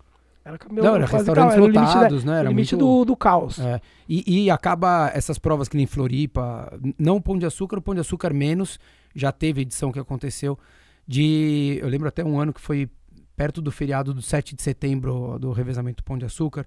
[0.46, 2.38] Era, meu, não, era restaurantes lotados, né?
[2.38, 2.86] Era o limite muito...
[2.86, 3.58] do, do caos.
[3.58, 3.80] É.
[4.08, 8.00] E, e, acaba essas provas que nem Floripa, não Pão de Açúcar, o Pão de
[8.00, 8.78] Açúcar menos,
[9.12, 10.56] já teve edição que aconteceu
[11.04, 12.88] de, eu lembro até um ano que foi
[13.34, 16.64] perto do feriado do 7 de setembro do revezamento Pão de Açúcar,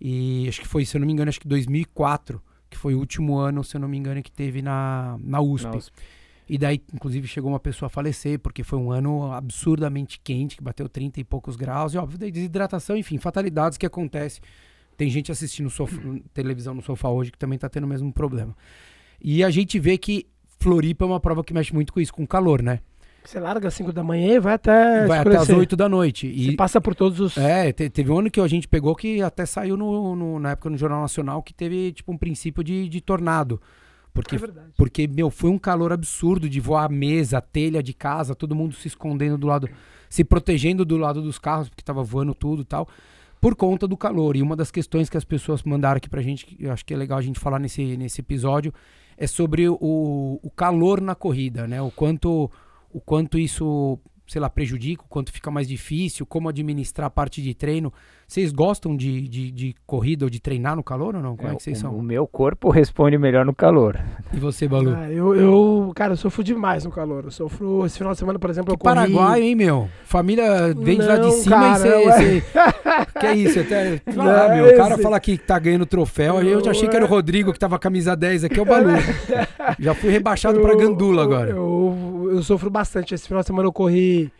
[0.00, 2.98] e acho que foi, se eu não me engano, acho que 2004, que foi o
[2.98, 5.66] último ano, se eu não me engano, que teve na, na USP.
[5.66, 5.92] Na USP.
[6.52, 10.62] E daí, inclusive, chegou uma pessoa a falecer, porque foi um ano absurdamente quente, que
[10.64, 14.42] bateu 30 e poucos graus, e óbvio, daí desidratação, enfim, fatalidades que acontecem.
[14.96, 15.96] Tem gente assistindo sofá,
[16.34, 18.52] televisão no sofá hoje que também está tendo o mesmo problema.
[19.22, 20.26] E a gente vê que
[20.58, 22.80] Floripa é uma prova que mexe muito com isso, com calor, né?
[23.22, 25.06] Você larga às 5 da manhã e vai até.
[25.06, 25.42] Vai escurecer.
[25.42, 26.26] até às 8 da noite.
[26.26, 27.38] E Você passa por todos os.
[27.38, 30.50] É, te, teve um ano que a gente pegou que até saiu no, no, na
[30.50, 33.60] época no Jornal Nacional que teve tipo um princípio de, de tornado.
[34.12, 34.38] Porque, é
[34.76, 38.54] porque, meu, foi um calor absurdo de voar a mesa, a telha de casa, todo
[38.54, 39.68] mundo se escondendo do lado,
[40.08, 42.88] se protegendo do lado dos carros, porque tava voando tudo e tal,
[43.40, 44.36] por conta do calor.
[44.36, 46.92] E uma das questões que as pessoas mandaram aqui pra gente, que eu acho que
[46.92, 48.74] é legal a gente falar nesse, nesse episódio,
[49.16, 51.80] é sobre o, o calor na corrida, né?
[51.80, 52.50] O quanto
[52.92, 57.40] o quanto isso, sei lá, prejudica, o quanto fica mais difícil, como administrar a parte
[57.40, 57.92] de treino.
[58.30, 61.36] Vocês gostam de, de, de corrida ou de treinar no calor ou não?
[61.36, 61.96] Como é, é que vocês o, são?
[61.96, 63.98] O meu corpo responde melhor no calor.
[64.32, 64.94] E você, Balu?
[64.96, 67.24] Ah, eu, eu, cara, eu sofro demais no calor.
[67.24, 68.94] Eu sofro, esse final de semana, por exemplo, que eu corri...
[68.94, 69.88] Paraguai, hein, meu?
[70.04, 72.44] Família vem de lá de cima cara, e você...
[73.18, 73.58] que é isso?
[73.58, 74.00] Até...
[74.14, 76.40] Claro, meu, o cara fala que tá ganhando troféu.
[76.40, 78.64] Eu, eu já achei que era o Rodrigo que tava camisa 10 aqui, é o
[78.64, 78.90] Balu.
[79.76, 81.50] já fui rebaixado eu, pra Gandula agora.
[81.50, 83.12] Eu, eu sofro bastante.
[83.12, 84.30] Esse final de semana eu corri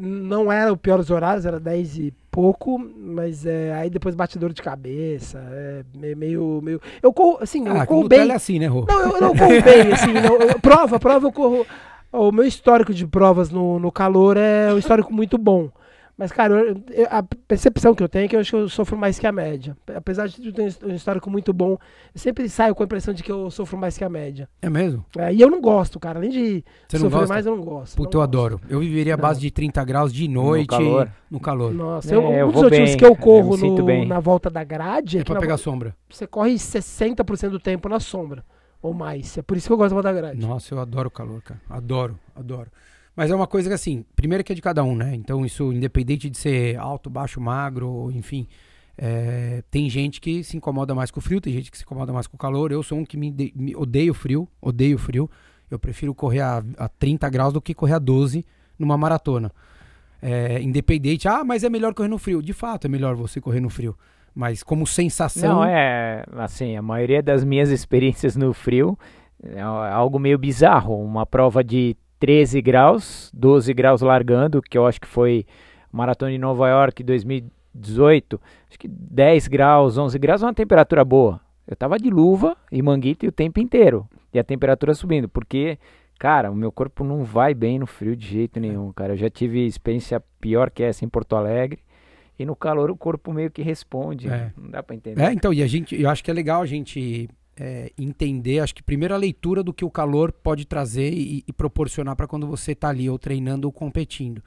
[0.00, 4.38] não era o pior dos horários, era 10 e pouco, mas é, aí depois bate
[4.38, 6.80] dor de cabeça, é meio, meio...
[7.02, 8.30] Eu corro, assim, ah, eu corro bem...
[8.30, 8.86] É assim, né, Rô?
[8.88, 11.66] Não, eu não corro bem, assim, não, eu, prova, prova eu corro...
[12.10, 15.70] O meu histórico de provas no, no calor é um histórico muito bom.
[16.16, 18.68] Mas, cara, eu, eu, a percepção que eu tenho é que eu acho que eu
[18.68, 19.76] sofro mais que a média.
[19.94, 21.72] Apesar de ter um histórico muito bom,
[22.14, 24.48] eu sempre saio com a impressão de que eu sofro mais que a média.
[24.60, 25.04] É mesmo?
[25.16, 26.18] É, e eu não gosto, cara.
[26.18, 27.34] Além de Você sofrer gosta?
[27.34, 27.96] mais, eu não gosto.
[27.96, 28.60] Puta, eu adoro.
[28.68, 30.70] Eu viveria a base de 30 graus de noite.
[30.70, 31.10] No calor.
[31.30, 31.74] No calor.
[31.74, 34.62] Nossa, é, eu, eu um dos motivos que eu corro eu no, na volta da
[34.62, 35.18] grade...
[35.18, 35.96] É, é pra pegar sombra.
[36.10, 38.44] Você corre 60% do tempo na sombra.
[38.82, 39.38] Ou mais.
[39.38, 40.44] É por isso que eu gosto da volta da grade.
[40.44, 41.60] Nossa, eu adoro o calor, cara.
[41.70, 42.68] Adoro, adoro.
[43.14, 45.14] Mas é uma coisa que, assim, primeiro que é de cada um, né?
[45.14, 48.48] Então, isso, independente de ser alto, baixo, magro, enfim.
[48.96, 52.12] É, tem gente que se incomoda mais com o frio, tem gente que se incomoda
[52.12, 52.72] mais com o calor.
[52.72, 55.30] Eu sou um que me, me odeio frio, odeio frio.
[55.70, 58.44] Eu prefiro correr a, a 30 graus do que correr a 12
[58.78, 59.50] numa maratona.
[60.20, 62.42] É, independente, ah, mas é melhor correr no frio.
[62.42, 63.96] De fato, é melhor você correr no frio.
[64.34, 65.56] Mas como sensação.
[65.56, 66.24] Não, é.
[66.32, 68.98] Assim, a maioria das minhas experiências no frio
[69.42, 71.02] é algo meio bizarro.
[71.02, 75.44] Uma prova de 13 graus, 12 graus largando, que eu acho que foi
[75.90, 78.40] Maratona de Nova York 2018.
[78.68, 81.40] Acho que 10 graus, 11 graus é uma temperatura boa.
[81.66, 84.08] Eu tava de luva e manguito o tempo inteiro.
[84.32, 85.76] E a temperatura subindo, porque,
[86.16, 89.14] cara, o meu corpo não vai bem no frio de jeito nenhum, cara.
[89.14, 91.80] Eu já tive experiência pior que essa em Porto Alegre.
[92.38, 94.28] E no calor o corpo meio que responde.
[94.28, 94.52] É.
[94.56, 95.20] Não dá para entender.
[95.20, 97.28] É, então, e a gente, eu acho que é legal a gente
[97.64, 101.52] é, entender, acho que primeiro a leitura do que o calor pode trazer e, e
[101.52, 104.42] proporcionar para quando você está ali ou treinando ou competindo.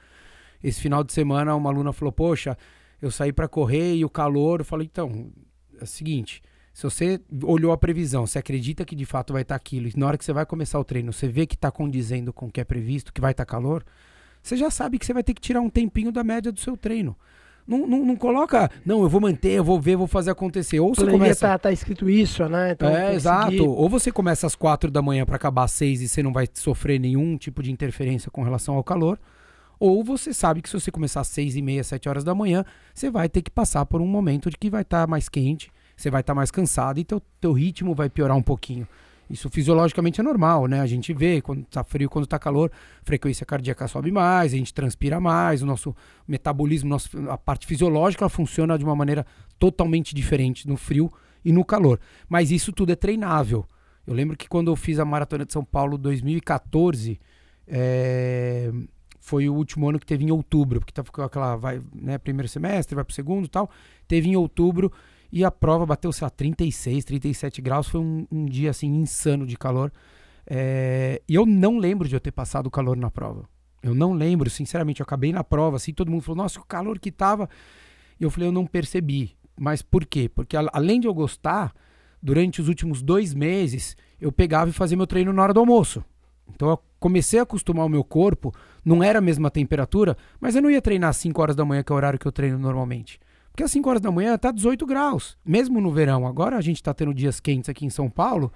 [0.62, 2.58] Esse final de semana uma aluna falou: "Poxa,
[3.00, 4.60] eu saí para correr e o calor".
[4.60, 5.30] Eu falei: "Então,
[5.80, 6.42] é o seguinte,
[6.74, 9.98] se você olhou a previsão, você acredita que de fato vai estar tá aquilo, e
[9.98, 12.52] na hora que você vai começar o treino, você vê que está condizendo com o
[12.52, 13.82] que é previsto, que vai estar tá calor,
[14.42, 16.76] você já sabe que você vai ter que tirar um tempinho da média do seu
[16.76, 17.16] treino.
[17.66, 20.78] Não, não, não, coloca, não, eu vou manter, eu vou ver, vou fazer acontecer.
[20.78, 21.48] Ou você começa.
[21.48, 22.72] Tá, tá escrito isso, né?
[22.72, 23.68] Então, é, exato.
[23.68, 26.46] Ou você começa às quatro da manhã para acabar às seis e você não vai
[26.54, 29.18] sofrer nenhum tipo de interferência com relação ao calor.
[29.78, 32.64] Ou você sabe que se você começar às seis e meia, sete horas da manhã,
[32.94, 35.70] você vai ter que passar por um momento de que vai estar tá mais quente,
[35.96, 38.86] você vai estar tá mais cansado e teu, teu ritmo vai piorar um pouquinho.
[39.28, 40.80] Isso fisiologicamente é normal, né?
[40.80, 42.70] A gente vê quando tá frio, quando tá calor,
[43.02, 45.94] frequência cardíaca sobe mais, a gente transpira mais, o nosso
[46.28, 49.26] metabolismo, nosso, a parte fisiológica ela funciona de uma maneira
[49.58, 51.12] totalmente diferente no frio
[51.44, 51.98] e no calor.
[52.28, 53.66] Mas isso tudo é treinável.
[54.06, 57.18] Eu lembro que quando eu fiz a Maratona de São Paulo 2014,
[57.66, 58.70] é,
[59.18, 62.48] foi o último ano que teve em outubro, porque tá, ficou aquela, vai, né, primeiro
[62.48, 63.68] semestre, vai pro segundo tal.
[64.06, 64.92] Teve em outubro
[65.32, 67.88] e a prova bateu, sei lá, 36, 37 graus.
[67.88, 69.92] Foi um, um dia, assim, insano de calor.
[70.46, 73.48] É, e eu não lembro de eu ter passado calor na prova.
[73.82, 75.00] Eu não lembro, sinceramente.
[75.00, 77.48] Eu acabei na prova, assim, todo mundo falou, nossa, o calor que tava.
[78.18, 79.36] E eu falei, eu não percebi.
[79.58, 80.28] Mas por quê?
[80.28, 81.74] Porque além de eu gostar,
[82.22, 86.04] durante os últimos dois meses, eu pegava e fazia meu treino na hora do almoço.
[86.48, 88.52] Então eu comecei a acostumar o meu corpo,
[88.84, 91.82] não era a mesma temperatura, mas eu não ia treinar às 5 horas da manhã,
[91.82, 93.18] que é o horário que eu treino normalmente.
[93.56, 96.26] Porque às 5 horas da manhã tá 18 graus, mesmo no verão.
[96.26, 98.52] Agora a gente tá tendo dias quentes aqui em São Paulo,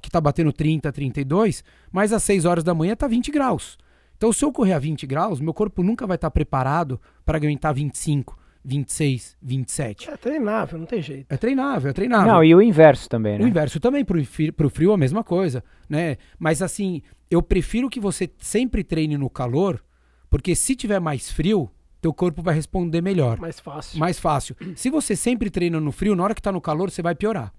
[0.00, 3.76] que tá batendo 30, 32, mas às 6 horas da manhã tá 20 graus.
[4.16, 7.38] Então, se eu correr a 20 graus, meu corpo nunca vai estar tá preparado para
[7.38, 10.10] aguentar 25, 26, 27.
[10.10, 11.26] É treinável, não tem jeito.
[11.28, 12.32] É treinável, é treinável.
[12.32, 13.44] Não, e o inverso também, né?
[13.44, 14.22] O inverso também, pro,
[14.56, 16.18] pro frio a mesma coisa, né?
[16.38, 19.82] Mas assim, eu prefiro que você sempre treine no calor,
[20.30, 21.68] porque se tiver mais frio,
[22.06, 23.38] teu corpo vai responder melhor.
[23.40, 23.98] Mais fácil.
[23.98, 24.56] Mais fácil.
[24.76, 27.52] Se você sempre treina no frio, na hora que tá no calor, você vai piorar.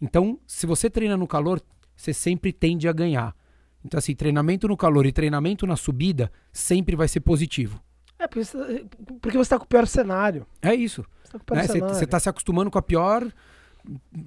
[0.00, 1.62] Então, se você treina no calor,
[1.94, 3.36] você sempre tende a ganhar.
[3.84, 7.80] Então, assim, treinamento no calor e treinamento na subida sempre vai ser positivo.
[8.18, 8.86] É, porque você,
[9.20, 10.44] porque você tá com o pior cenário.
[10.60, 11.04] É isso.
[11.22, 11.94] Você tá, né?
[11.94, 13.24] você tá se acostumando com a pior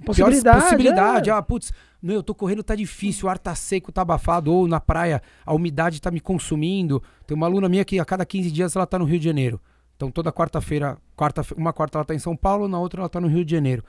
[0.05, 0.61] possibilidade.
[0.61, 1.29] possibilidade.
[1.29, 1.33] É.
[1.33, 4.67] Ah, putz, meu, eu tô correndo, tá difícil, o ar tá seco, tá abafado, ou
[4.67, 7.01] na praia a umidade tá me consumindo.
[7.25, 9.59] Tem uma aluna minha que a cada 15 dias ela tá no Rio de Janeiro.
[9.95, 13.19] Então toda quarta-feira, quarta, uma quarta ela tá em São Paulo, na outra ela tá
[13.19, 13.83] no Rio de Janeiro.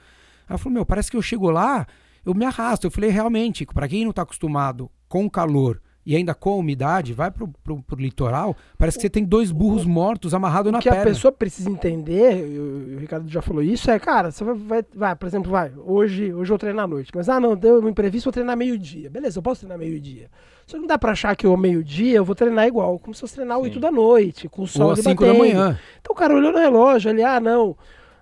[0.49, 1.85] Ela falou, meu, parece que eu chego lá,
[2.25, 2.87] eu me arrasto.
[2.87, 7.29] Eu falei, realmente, para quem não tá acostumado com calor e ainda com umidade, vai
[7.29, 11.01] pro, pro, pro litoral, parece que você tem dois burros mortos amarrados na perna.
[11.01, 12.45] O que a pessoa precisa entender,
[12.95, 16.33] o Ricardo já falou isso, é, cara, você vai, vai, vai, por exemplo, vai, hoje,
[16.33, 19.09] hoje eu treino à noite, mas, ah, não, deu um imprevisto, vou treinar meio-dia.
[19.09, 20.29] Beleza, eu posso treinar meio-dia.
[20.65, 23.35] Só não dá pra achar que eu meio-dia eu vou treinar igual, como se fosse
[23.35, 25.77] treinar oito da noite, com o sol Ou às 5 da manhã.
[25.99, 27.75] Então o cara olhou no relógio, ali, ah, não,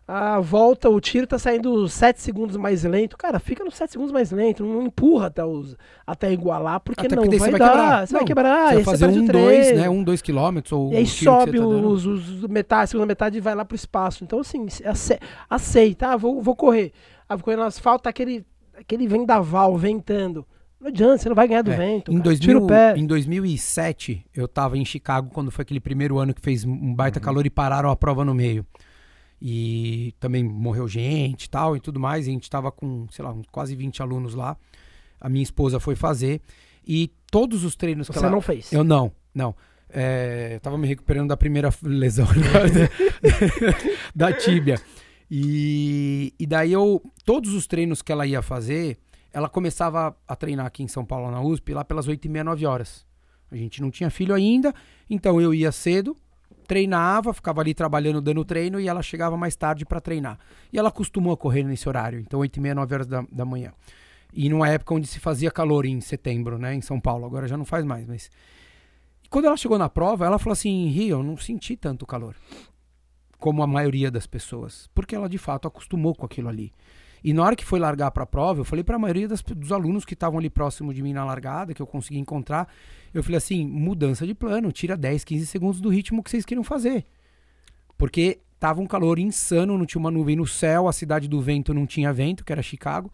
[0.08, 3.18] a volta, o tiro tá saindo 7 segundos mais lento.
[3.18, 7.16] Cara, fica nos 7 segundos mais lento, não empurra até, os, até igualar, porque até
[7.16, 7.70] não vai, vai dar.
[7.70, 8.08] Quebrar.
[8.08, 9.90] Você não, vai quebrar, você vai fazer um, dois, né?
[9.90, 10.72] Um, dois quilômetros.
[10.74, 14.24] Ou e aí sobe tá os, os, metade, segunda metade e vai lá pro espaço.
[14.24, 14.68] Então, assim,
[15.50, 16.92] aceita, ah, vou, vou correr.
[17.28, 18.46] Ah, vou correr no asfalto, tá aquele,
[18.78, 20.46] aquele vendaval ventando.
[20.80, 22.12] Não adianta, você não vai ganhar do é, vento.
[22.12, 26.64] Em, 2000, em 2007, eu tava em Chicago, quando foi aquele primeiro ano que fez
[26.64, 27.26] um baita uhum.
[27.26, 28.64] calor e pararam a prova no meio
[29.48, 32.26] e também morreu gente e tal e tudo mais.
[32.26, 34.58] E a gente estava com, sei lá, quase 20 alunos lá.
[35.22, 36.42] A minha esposa foi fazer
[36.84, 38.32] e todos os treinos Você que ela...
[38.32, 38.74] não fez?
[38.74, 39.56] Eu não, não.
[39.88, 42.26] É, eu tava me recuperando da primeira lesão
[44.16, 44.82] da, tíbia.
[45.30, 48.98] E, e daí eu, todos os treinos que ela ia fazer,
[49.32, 52.44] ela começava a treinar aqui em São Paulo, na USP, lá pelas 8 e meia,
[52.44, 53.06] 9 horas.
[53.52, 54.74] A gente não tinha filho ainda,
[55.08, 56.18] então eu ia cedo,
[56.66, 60.38] treinava, ficava ali trabalhando, dando treino, e ela chegava mais tarde para treinar.
[60.72, 63.72] E ela costumou correr nesse horário, então 8 e meia, 9 horas da, da manhã.
[64.34, 67.26] E numa época onde se fazia calor em setembro, né, em São Paulo.
[67.26, 68.30] Agora já não faz mais, mas.
[69.24, 72.36] E quando ela chegou na prova, ela falou assim: Rio, eu não senti tanto calor.
[73.40, 74.90] Como a maioria das pessoas.
[74.94, 76.74] Porque ela de fato acostumou com aquilo ali.
[77.28, 79.42] E na hora que foi largar para a prova, eu falei para a maioria das,
[79.42, 82.72] dos alunos que estavam ali próximo de mim na largada, que eu consegui encontrar,
[83.12, 86.64] eu falei assim: mudança de plano, tira 10, 15 segundos do ritmo que vocês queriam
[86.64, 87.04] fazer.
[87.98, 91.74] Porque tava um calor insano, não tinha uma nuvem no céu, a cidade do vento
[91.74, 93.12] não tinha vento, que era Chicago.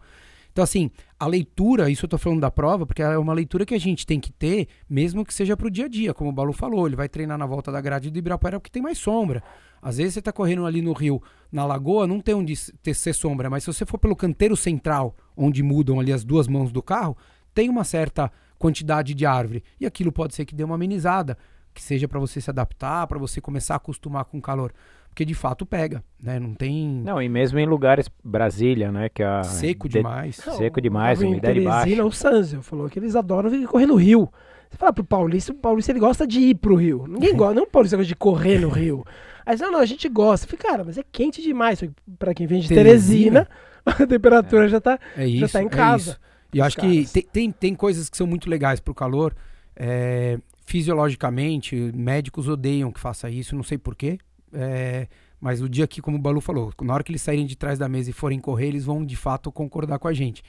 [0.52, 3.74] Então, assim, a leitura, isso eu tô falando da prova, porque é uma leitura que
[3.74, 6.52] a gente tem que ter, mesmo que seja pro dia a dia, como o Balu
[6.52, 9.42] falou, ele vai treinar na volta da grade do Ibirapuera porque tem mais sombra.
[9.80, 13.14] Às vezes você tá correndo ali no rio, na lagoa, não tem onde ter, ser
[13.14, 16.82] sombra, mas se você for pelo canteiro central, onde mudam ali as duas mãos do
[16.82, 17.16] carro,
[17.54, 19.64] tem uma certa quantidade de árvore.
[19.80, 21.36] E aquilo pode ser que dê uma amenizada,
[21.74, 24.72] que seja para você se adaptar, para você começar a acostumar com o calor.
[25.12, 26.40] Porque de fato pega, né?
[26.40, 27.02] Não tem.
[27.04, 29.10] Não, e mesmo em lugares, Brasília, né?
[29.10, 29.98] Que é seco de...
[29.98, 30.36] demais.
[30.36, 32.02] Seco demais, Não, umidade baixa.
[32.02, 34.26] O Sanzio falou que eles adoram correr no rio.
[34.70, 37.04] Você fala pro Paulista, o Paulista ele gosta de ir pro rio.
[37.06, 39.04] Ninguém gosta, não o Paulista gosta de correr no rio.
[39.44, 40.46] Aí não, não, a gente gosta.
[40.46, 41.84] Falei, cara, mas é quente demais.
[42.18, 43.48] Para quem vem de Teresina, Teresina
[43.84, 44.68] a temperatura é.
[44.68, 46.12] já, tá, é isso, já tá em casa.
[46.12, 46.90] É e eu acho caras.
[46.90, 49.36] que tem, tem, tem, coisas que são muito legais pro calor.
[49.76, 54.18] É, fisiologicamente, médicos odeiam que faça isso, não sei porquê.
[54.52, 55.08] É,
[55.40, 57.78] mas o dia que, como o Balu falou, na hora que eles saírem de trás
[57.78, 60.42] da mesa e forem correr, eles vão de fato concordar com a gente.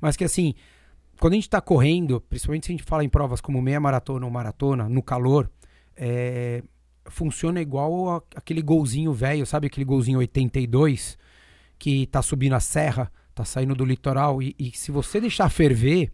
[0.00, 0.54] Mas que assim,
[1.20, 4.24] quando a gente está correndo, principalmente se a gente fala em provas como meia maratona
[4.26, 5.50] ou maratona, no calor,
[5.96, 6.62] é,
[7.06, 11.18] funciona igual a, aquele golzinho velho, sabe aquele golzinho 82
[11.78, 16.12] que tá subindo a serra, tá saindo do litoral e, e se você deixar ferver,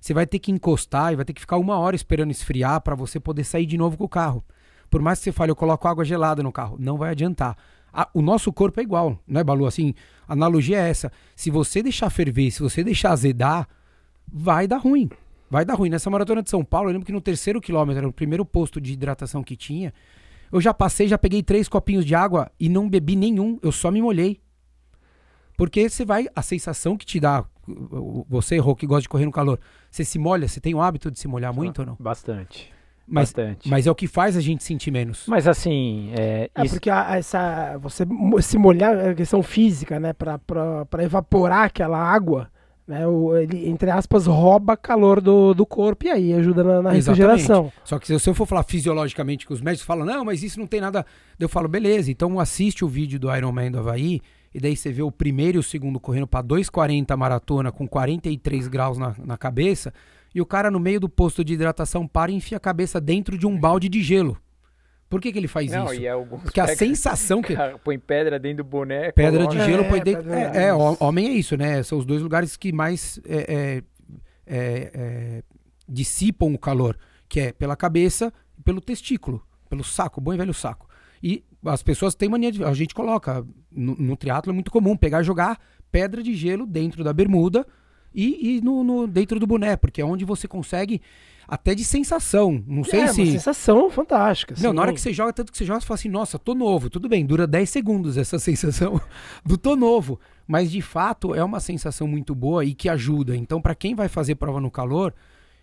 [0.00, 2.94] você vai ter que encostar e vai ter que ficar uma hora esperando esfriar para
[2.94, 4.44] você poder sair de novo com o carro.
[4.90, 7.56] Por mais que você fale, eu coloco água gelada no carro, não vai adiantar.
[7.92, 9.66] A, o nosso corpo é igual, né, Balu?
[9.66, 9.94] Assim,
[10.26, 11.10] a analogia é essa.
[11.34, 13.68] Se você deixar ferver, se você deixar azedar,
[14.30, 15.08] vai dar ruim.
[15.50, 15.88] Vai dar ruim.
[15.88, 18.80] Nessa maratona de São Paulo, eu lembro que no terceiro quilômetro, era o primeiro posto
[18.80, 19.92] de hidratação que tinha,
[20.52, 23.90] eu já passei, já peguei três copinhos de água e não bebi nenhum, eu só
[23.90, 24.40] me molhei.
[25.56, 27.44] Porque você vai, a sensação que te dá,
[28.28, 29.58] você, Rô, que gosta de correr no calor,
[29.90, 31.96] você se molha, você tem o hábito de se molhar muito ou não?
[31.98, 32.72] Bastante.
[33.10, 33.68] Mas, Bastante.
[33.68, 35.24] mas é o que faz a gente sentir menos.
[35.26, 36.10] Mas assim.
[36.14, 36.74] É, é isso...
[36.74, 38.06] porque a, essa, você
[38.42, 40.12] se molhar é questão física, né?
[40.12, 42.50] Para evaporar aquela água,
[42.86, 43.06] né?
[43.06, 47.72] O, ele, entre aspas, rouba calor do, do corpo e aí ajuda na, na refrigeração.
[47.82, 50.66] Só que se eu for falar fisiologicamente, que os médicos falam, não, mas isso não
[50.66, 51.06] tem nada.
[51.40, 54.20] Eu falo, beleza, então assiste o vídeo do Iron Man do Havaí.
[54.52, 58.68] E daí você vê o primeiro e o segundo correndo para 2,40 maratona com 43
[58.68, 59.92] graus na, na cabeça
[60.38, 63.36] e o cara no meio do posto de hidratação para e enfia a cabeça dentro
[63.36, 64.38] de um balde de gelo.
[65.08, 66.06] Por que, que ele faz não, isso?
[66.06, 67.54] É Porque a sensação que.
[67.56, 69.14] Cara, põe pedra dentro do boneco.
[69.14, 70.32] Pedra de gelo é, põe dentro.
[70.32, 71.82] É, é, homem é isso, né?
[71.82, 73.82] São os dois lugares que mais é,
[74.46, 75.42] é, é,
[75.88, 76.96] dissipam o calor,
[77.28, 80.86] que é pela cabeça e pelo testículo, pelo saco, bom e velho saco.
[81.20, 82.62] E as pessoas têm mania de.
[82.62, 83.44] A gente coloca.
[83.72, 85.58] No, no triatlo é muito comum pegar e jogar
[85.90, 87.66] pedra de gelo dentro da bermuda
[88.14, 91.00] e, e no, no, dentro do boné, porque é onde você consegue
[91.48, 92.62] até de sensação.
[92.66, 93.22] Não sei é, se.
[93.22, 94.54] Uma sensação fantástica.
[94.58, 96.54] Não, na hora que você joga, tanto que você joga, você fala assim, nossa, tô
[96.54, 96.90] novo.
[96.90, 99.00] Tudo bem, dura 10 segundos essa sensação
[99.44, 100.20] do tô novo.
[100.46, 103.34] Mas de fato é uma sensação muito boa e que ajuda.
[103.34, 105.14] Então, para quem vai fazer prova no calor,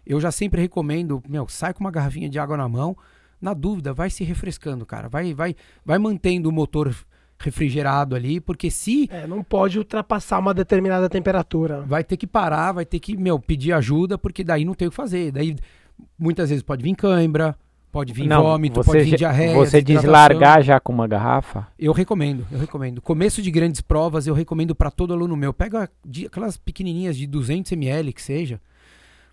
[0.06, 2.98] eu já sempre recomendo, meu, sai com uma garrafinha de água na mão.
[3.40, 5.08] Na dúvida, vai se refrescando, cara.
[5.08, 5.56] Vai, vai,
[5.86, 6.96] vai mantendo o motor
[7.40, 9.10] refrigerado ali, porque se.
[9.12, 11.82] É, não pode ultrapassar uma determinada temperatura.
[11.82, 14.92] Vai ter que parar, vai ter que, meu, pedir ajuda, porque daí não tem o
[14.92, 15.32] que fazer.
[15.32, 15.56] Daí
[16.18, 17.56] muitas vezes pode vir cãibra,
[17.92, 19.56] pode vir não, vômito, pode vir diarreia.
[19.56, 21.68] Você diz largar já com uma garrafa?
[21.78, 23.02] Eu recomendo, eu recomendo.
[23.02, 25.54] Começo de grandes provas, eu recomendo para todo aluno meu.
[25.54, 25.90] Pega
[26.26, 28.60] aquelas pequenininhas de 200 ml que seja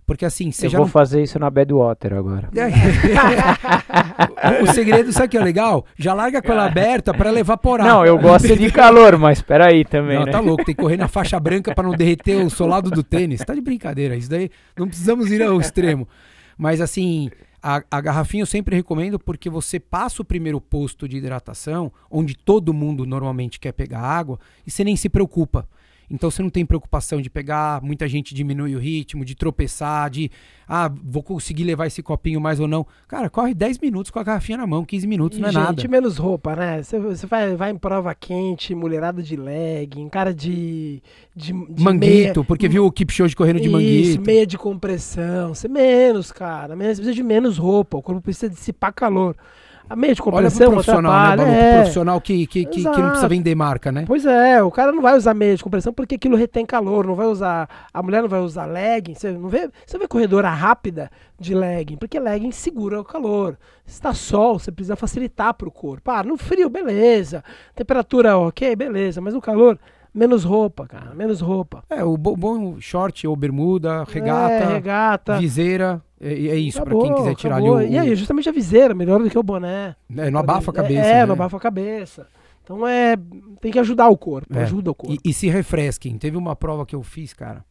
[0.05, 0.93] porque assim, você Eu já vou não...
[0.93, 2.51] fazer isso na Badwater agora.
[4.63, 5.87] o, segredo, sabe que é legal?
[5.97, 7.87] Já larga com ela aberta para levar evaporar.
[7.87, 10.33] Não, eu gosto de calor, mas peraí também, não, né?
[10.33, 13.45] tá louco, tem que correr na faixa branca para não derreter o solado do tênis.
[13.45, 16.09] Tá de brincadeira, isso daí não precisamos ir ao extremo.
[16.57, 17.31] Mas assim,
[17.63, 22.37] a, a garrafinha eu sempre recomendo porque você passa o primeiro posto de hidratação, onde
[22.37, 25.69] todo mundo normalmente quer pegar água, e você nem se preocupa.
[26.13, 30.31] Então você não tem preocupação de pegar, muita gente diminui o ritmo, de tropeçar, de
[30.69, 32.87] ah, vou conseguir levar esse copinho mais ou não.
[33.09, 35.63] Cara, corre 10 minutos com a garrafinha na mão, 15 minutos, e, não é gente,
[35.63, 35.89] nada.
[35.89, 36.83] menos roupa, né?
[36.83, 41.03] Você, você vai, vai em prova quente, mulherada de legging, cara de.
[41.35, 44.23] de, de manguito, meia, porque viu o Kipchoge correndo de isso, manguito.
[44.23, 45.55] meia de compressão.
[45.55, 46.77] Você menos, cara.
[46.77, 47.97] Você precisa de menos roupa.
[47.97, 49.35] O corpo precisa dissipar calor.
[49.91, 51.43] A meio de Olha pro compressão profissional, né, atrapalha.
[51.45, 51.51] Balu?
[51.59, 51.69] é.
[51.71, 54.05] Pro profissional que, que, que, que não precisa vender marca, né?
[54.07, 57.15] Pois é, o cara não vai usar meia de compressão porque aquilo retém calor, não
[57.15, 57.69] vai usar.
[57.93, 59.15] A mulher não vai usar legging.
[59.15, 63.59] Você não vê, você vê corredora rápida de legging, porque legging segura o calor.
[63.85, 66.11] Se está sol, você precisa facilitar para o corpo.
[66.11, 67.43] Ah, no frio, beleza.
[67.75, 69.21] Temperatura ok, beleza.
[69.21, 69.79] Mas no calor,
[70.15, 71.83] menos roupa, cara, menos roupa.
[71.91, 75.39] É, o bo- bom short ou bermuda, regata, É, regata.
[75.39, 77.77] viseira, é, é isso, pra Acabou, quem quiser tirar acabou.
[77.77, 77.93] ali o...
[77.93, 79.97] E aí, justamente a viseira, melhor do que o boné.
[80.17, 81.27] É, não abafa a cabeça, É, né?
[81.27, 82.29] não abafa a cabeça.
[82.65, 83.17] Então é.
[83.61, 84.57] Tem que ajudar o corpo.
[84.57, 84.63] É.
[84.63, 85.13] Ajuda o corpo.
[85.25, 86.17] E, e se refresquem.
[86.17, 87.65] Teve uma prova que eu fiz, cara.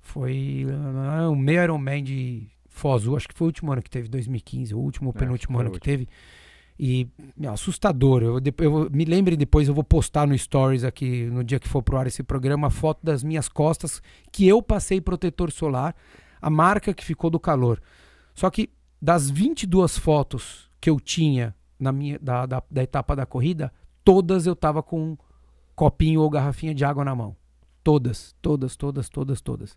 [0.00, 0.66] Foi
[0.96, 4.74] ah, o meio Ironman de Foz, acho que foi o último ano que teve, 2015,
[4.74, 6.08] o último ou É, penúltimo ano que teve.
[6.78, 7.06] E
[7.36, 8.22] meu, assustador.
[8.22, 11.68] Eu, eu vou- me lembre depois, eu vou postar no Stories aqui, no dia que
[11.68, 14.00] for pro ar esse programa, a foto das minhas costas
[14.32, 15.94] que eu passei protetor solar,
[16.40, 17.80] a marca que ficou do calor.
[18.34, 18.70] Só que
[19.00, 23.72] das 22 fotos que eu tinha na minha, da, da, da etapa da corrida,
[24.04, 25.18] todas eu tava com um
[25.74, 27.34] copinho ou garrafinha de água na mão.
[27.82, 29.76] Todas, todas, todas, todas, todas.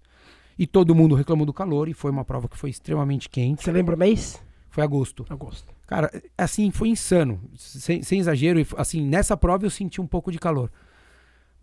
[0.58, 3.64] E todo mundo reclamou do calor e foi uma prova que foi extremamente quente.
[3.64, 4.44] Você lembra o mês?
[4.70, 5.26] Foi agosto.
[5.30, 5.74] Agosto.
[5.88, 7.40] Cara, assim, foi insano.
[7.56, 8.60] Sem, sem exagero.
[8.78, 10.72] Assim, nessa prova eu senti um pouco de calor.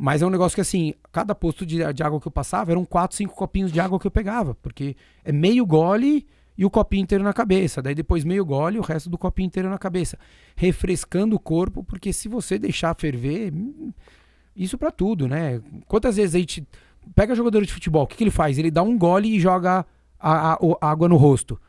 [0.02, 2.86] Mas é um negócio que, assim, cada posto de, de água que eu passava eram
[2.86, 4.54] quatro, cinco copinhos de água que eu pegava.
[4.54, 6.26] Porque é meio gole
[6.56, 7.82] e o copinho inteiro na cabeça.
[7.82, 10.18] Daí depois meio gole e o resto do copinho inteiro na cabeça.
[10.56, 13.92] Refrescando o corpo, porque se você deixar ferver, hum,
[14.56, 15.60] isso pra tudo, né?
[15.86, 16.66] Quantas vezes a gente
[17.14, 18.56] pega jogador de futebol, o que, que ele faz?
[18.58, 19.84] Ele dá um gole e joga
[20.18, 21.60] a, a- a água no rosto.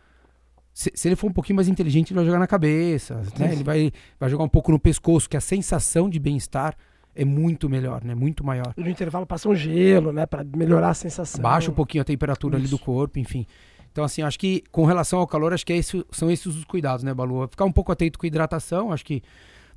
[0.73, 3.51] Se, se ele for um pouquinho mais inteligente, ele vai jogar na cabeça, né?
[3.51, 6.77] Ele vai, vai jogar um pouco no pescoço, que a sensação de bem-estar
[7.15, 8.15] é muito melhor, né?
[8.15, 8.73] Muito maior.
[8.77, 10.25] E no intervalo passa um gelo, né?
[10.25, 11.41] Pra melhorar a sensação.
[11.41, 12.77] Baixa um pouquinho a temperatura ali Isso.
[12.77, 13.45] do corpo, enfim.
[13.91, 16.63] Então, assim, acho que com relação ao calor, acho que é esse- são esses os
[16.63, 17.47] cuidados, né, Balu?
[17.49, 19.21] Ficar um pouco atento com a hidratação, acho que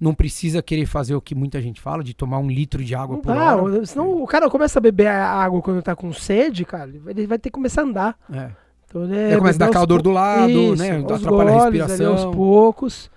[0.00, 3.16] não precisa querer fazer o que muita gente fala, de tomar um litro de água
[3.16, 3.84] Não por dá, hora.
[3.86, 7.38] senão o cara começa a beber a água quando tá com sede, cara, ele vai-
[7.38, 8.16] ter que começar a andar.
[8.32, 8.50] É.
[8.86, 10.98] Então, ele começa a dar dor do lado, Isso, né?
[10.98, 12.12] Atrapalha a goles, ali respiração.
[12.28, 13.10] aos poucos.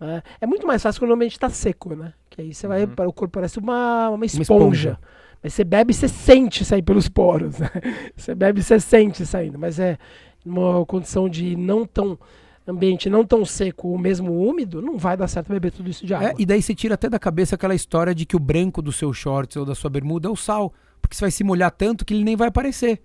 [0.00, 0.22] né?
[0.40, 2.12] É muito mais fácil quando o ambiente tá seco, né?
[2.34, 2.92] Que aí você vai, Uhum.
[3.06, 4.42] o corpo parece uma, uma esponja.
[4.42, 4.98] esponja.
[5.42, 7.58] Mas você bebe e você sente sair pelos poros.
[7.58, 7.70] né?
[8.16, 9.58] Você bebe e você sente saindo.
[9.58, 9.98] Mas é
[10.44, 12.18] numa condição de não tão
[12.66, 16.14] ambiente não tão seco ou mesmo úmido, não vai dar certo beber tudo isso de
[16.14, 16.30] água.
[16.30, 18.90] É, e daí você tira até da cabeça aquela história de que o branco do
[18.90, 20.72] seu shorts ou da sua bermuda é o sal.
[21.04, 23.02] Porque você vai se molhar tanto que ele nem vai aparecer.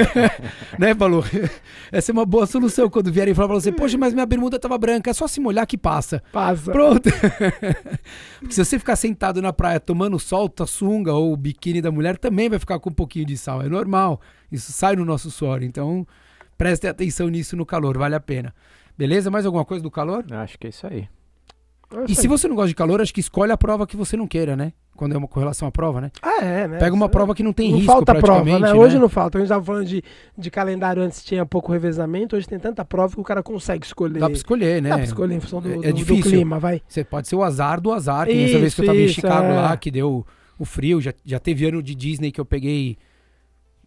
[0.78, 1.22] né, Balu?
[1.92, 4.78] Essa é uma boa solução quando vierem falar pra você, poxa, mas minha bermuda tava
[4.78, 6.22] branca, é só se molhar que passa.
[6.32, 6.72] Passa.
[6.72, 7.10] Pronto.
[8.40, 11.90] Porque se você ficar sentado na praia tomando sol, tua sunga ou o biquíni da
[11.90, 13.60] mulher também vai ficar com um pouquinho de sal.
[13.60, 14.18] É normal.
[14.50, 15.62] Isso sai no nosso suor.
[15.62, 16.06] Então,
[16.56, 18.54] prestem atenção nisso no calor, vale a pena.
[18.96, 19.30] Beleza?
[19.30, 20.24] Mais alguma coisa do calor?
[20.32, 21.06] Acho que é isso aí.
[21.92, 23.96] É E isso se você não gosta de calor, acho que escolhe a prova que
[23.96, 24.72] você não queira, né?
[24.96, 26.10] Quando é uma correlação à prova, né?
[26.22, 26.78] Ah, é, né?
[26.78, 28.72] Pega uma Isso- prova que não tem não risco falta prova, praticamente, né?
[28.72, 28.78] né?
[28.78, 29.36] Hoje não falta.
[29.36, 30.02] A gente tava falando de,
[30.36, 34.18] de calendário antes tinha pouco revezamento, hoje tem tanta prova que o cara consegue escolher.
[34.20, 34.88] Dá pra escolher, né?
[34.88, 36.80] Dá pra escolher em função do, É- é do- clima, vai.
[36.88, 39.04] Você pode ser o azar do azar, que nessa vez que eu Isso, tava em
[39.04, 39.60] isso, Chicago é.
[39.60, 40.26] lá, que deu
[40.58, 42.96] o frio, já, já teve ano de Disney que eu peguei,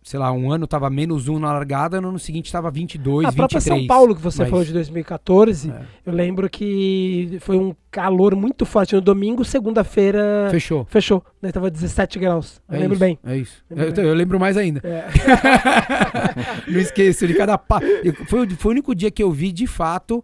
[0.01, 3.31] sei lá, um ano tava menos um na largada, no ano seguinte tava 22, a
[3.31, 3.81] própria 23.
[3.81, 5.81] São Paulo que você mas- falou de 2014, É.
[6.05, 10.85] eu lembro que foi um calor muito forte no domingo, segunda-feira Fechou.
[10.89, 11.23] fechou.
[11.41, 12.61] Daí tava 17 graus.
[12.69, 13.19] Eu É lembro isso, bem.
[13.25, 13.63] É isso.
[13.69, 14.05] Lembro Eu, bem.
[14.05, 14.81] eu lembro mais ainda.
[14.83, 15.05] É.
[16.71, 17.79] Não esqueço de cada pa...
[18.03, 20.23] eu- foi, o- foi o único dia que eu vi, de fato,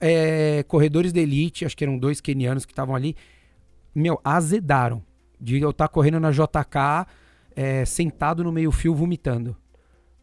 [0.00, 3.16] é, corredores de elite, acho que eram dois kenianos que estavam ali,
[3.94, 5.02] meu, azedaram.
[5.40, 7.06] De eu estar correndo na JK,
[7.56, 9.56] é, sentado no meio fio, vomitando.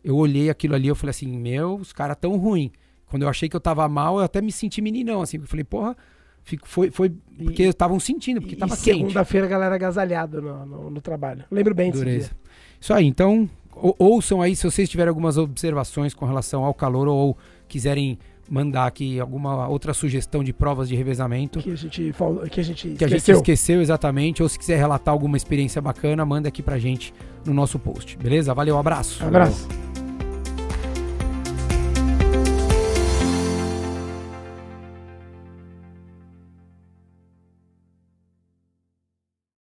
[0.03, 2.71] Eu olhei aquilo ali, eu falei assim, meu, os caras tão ruim.
[3.05, 5.37] Quando eu achei que eu tava mal, eu até me senti meninão, assim.
[5.37, 5.95] Eu falei, porra,
[6.43, 7.09] fico- foi, foi
[7.43, 8.97] porque estavam sentindo, porque E tava quente.
[8.99, 11.43] segunda-feira a galera agasalhada no, no, no trabalho.
[11.51, 12.03] Lembro bem disso.
[12.03, 12.31] Dureza.
[12.79, 17.07] Isso aí, então, ou- ouçam aí se vocês tiverem algumas observações com relação ao calor
[17.07, 18.17] ou quiserem
[18.53, 22.63] mandar aqui alguma outra sugestão de provas de revezamento Que a gente, falou- que a
[22.63, 23.37] gente que a gente esqueceu.
[23.37, 27.13] esqueceu exatamente, ou se quiser relatar alguma experiência bacana, manda aqui pra gente
[27.45, 28.53] no nosso post, beleza?
[28.53, 29.23] Valeu, abraço.
[29.25, 29.90] Abraço.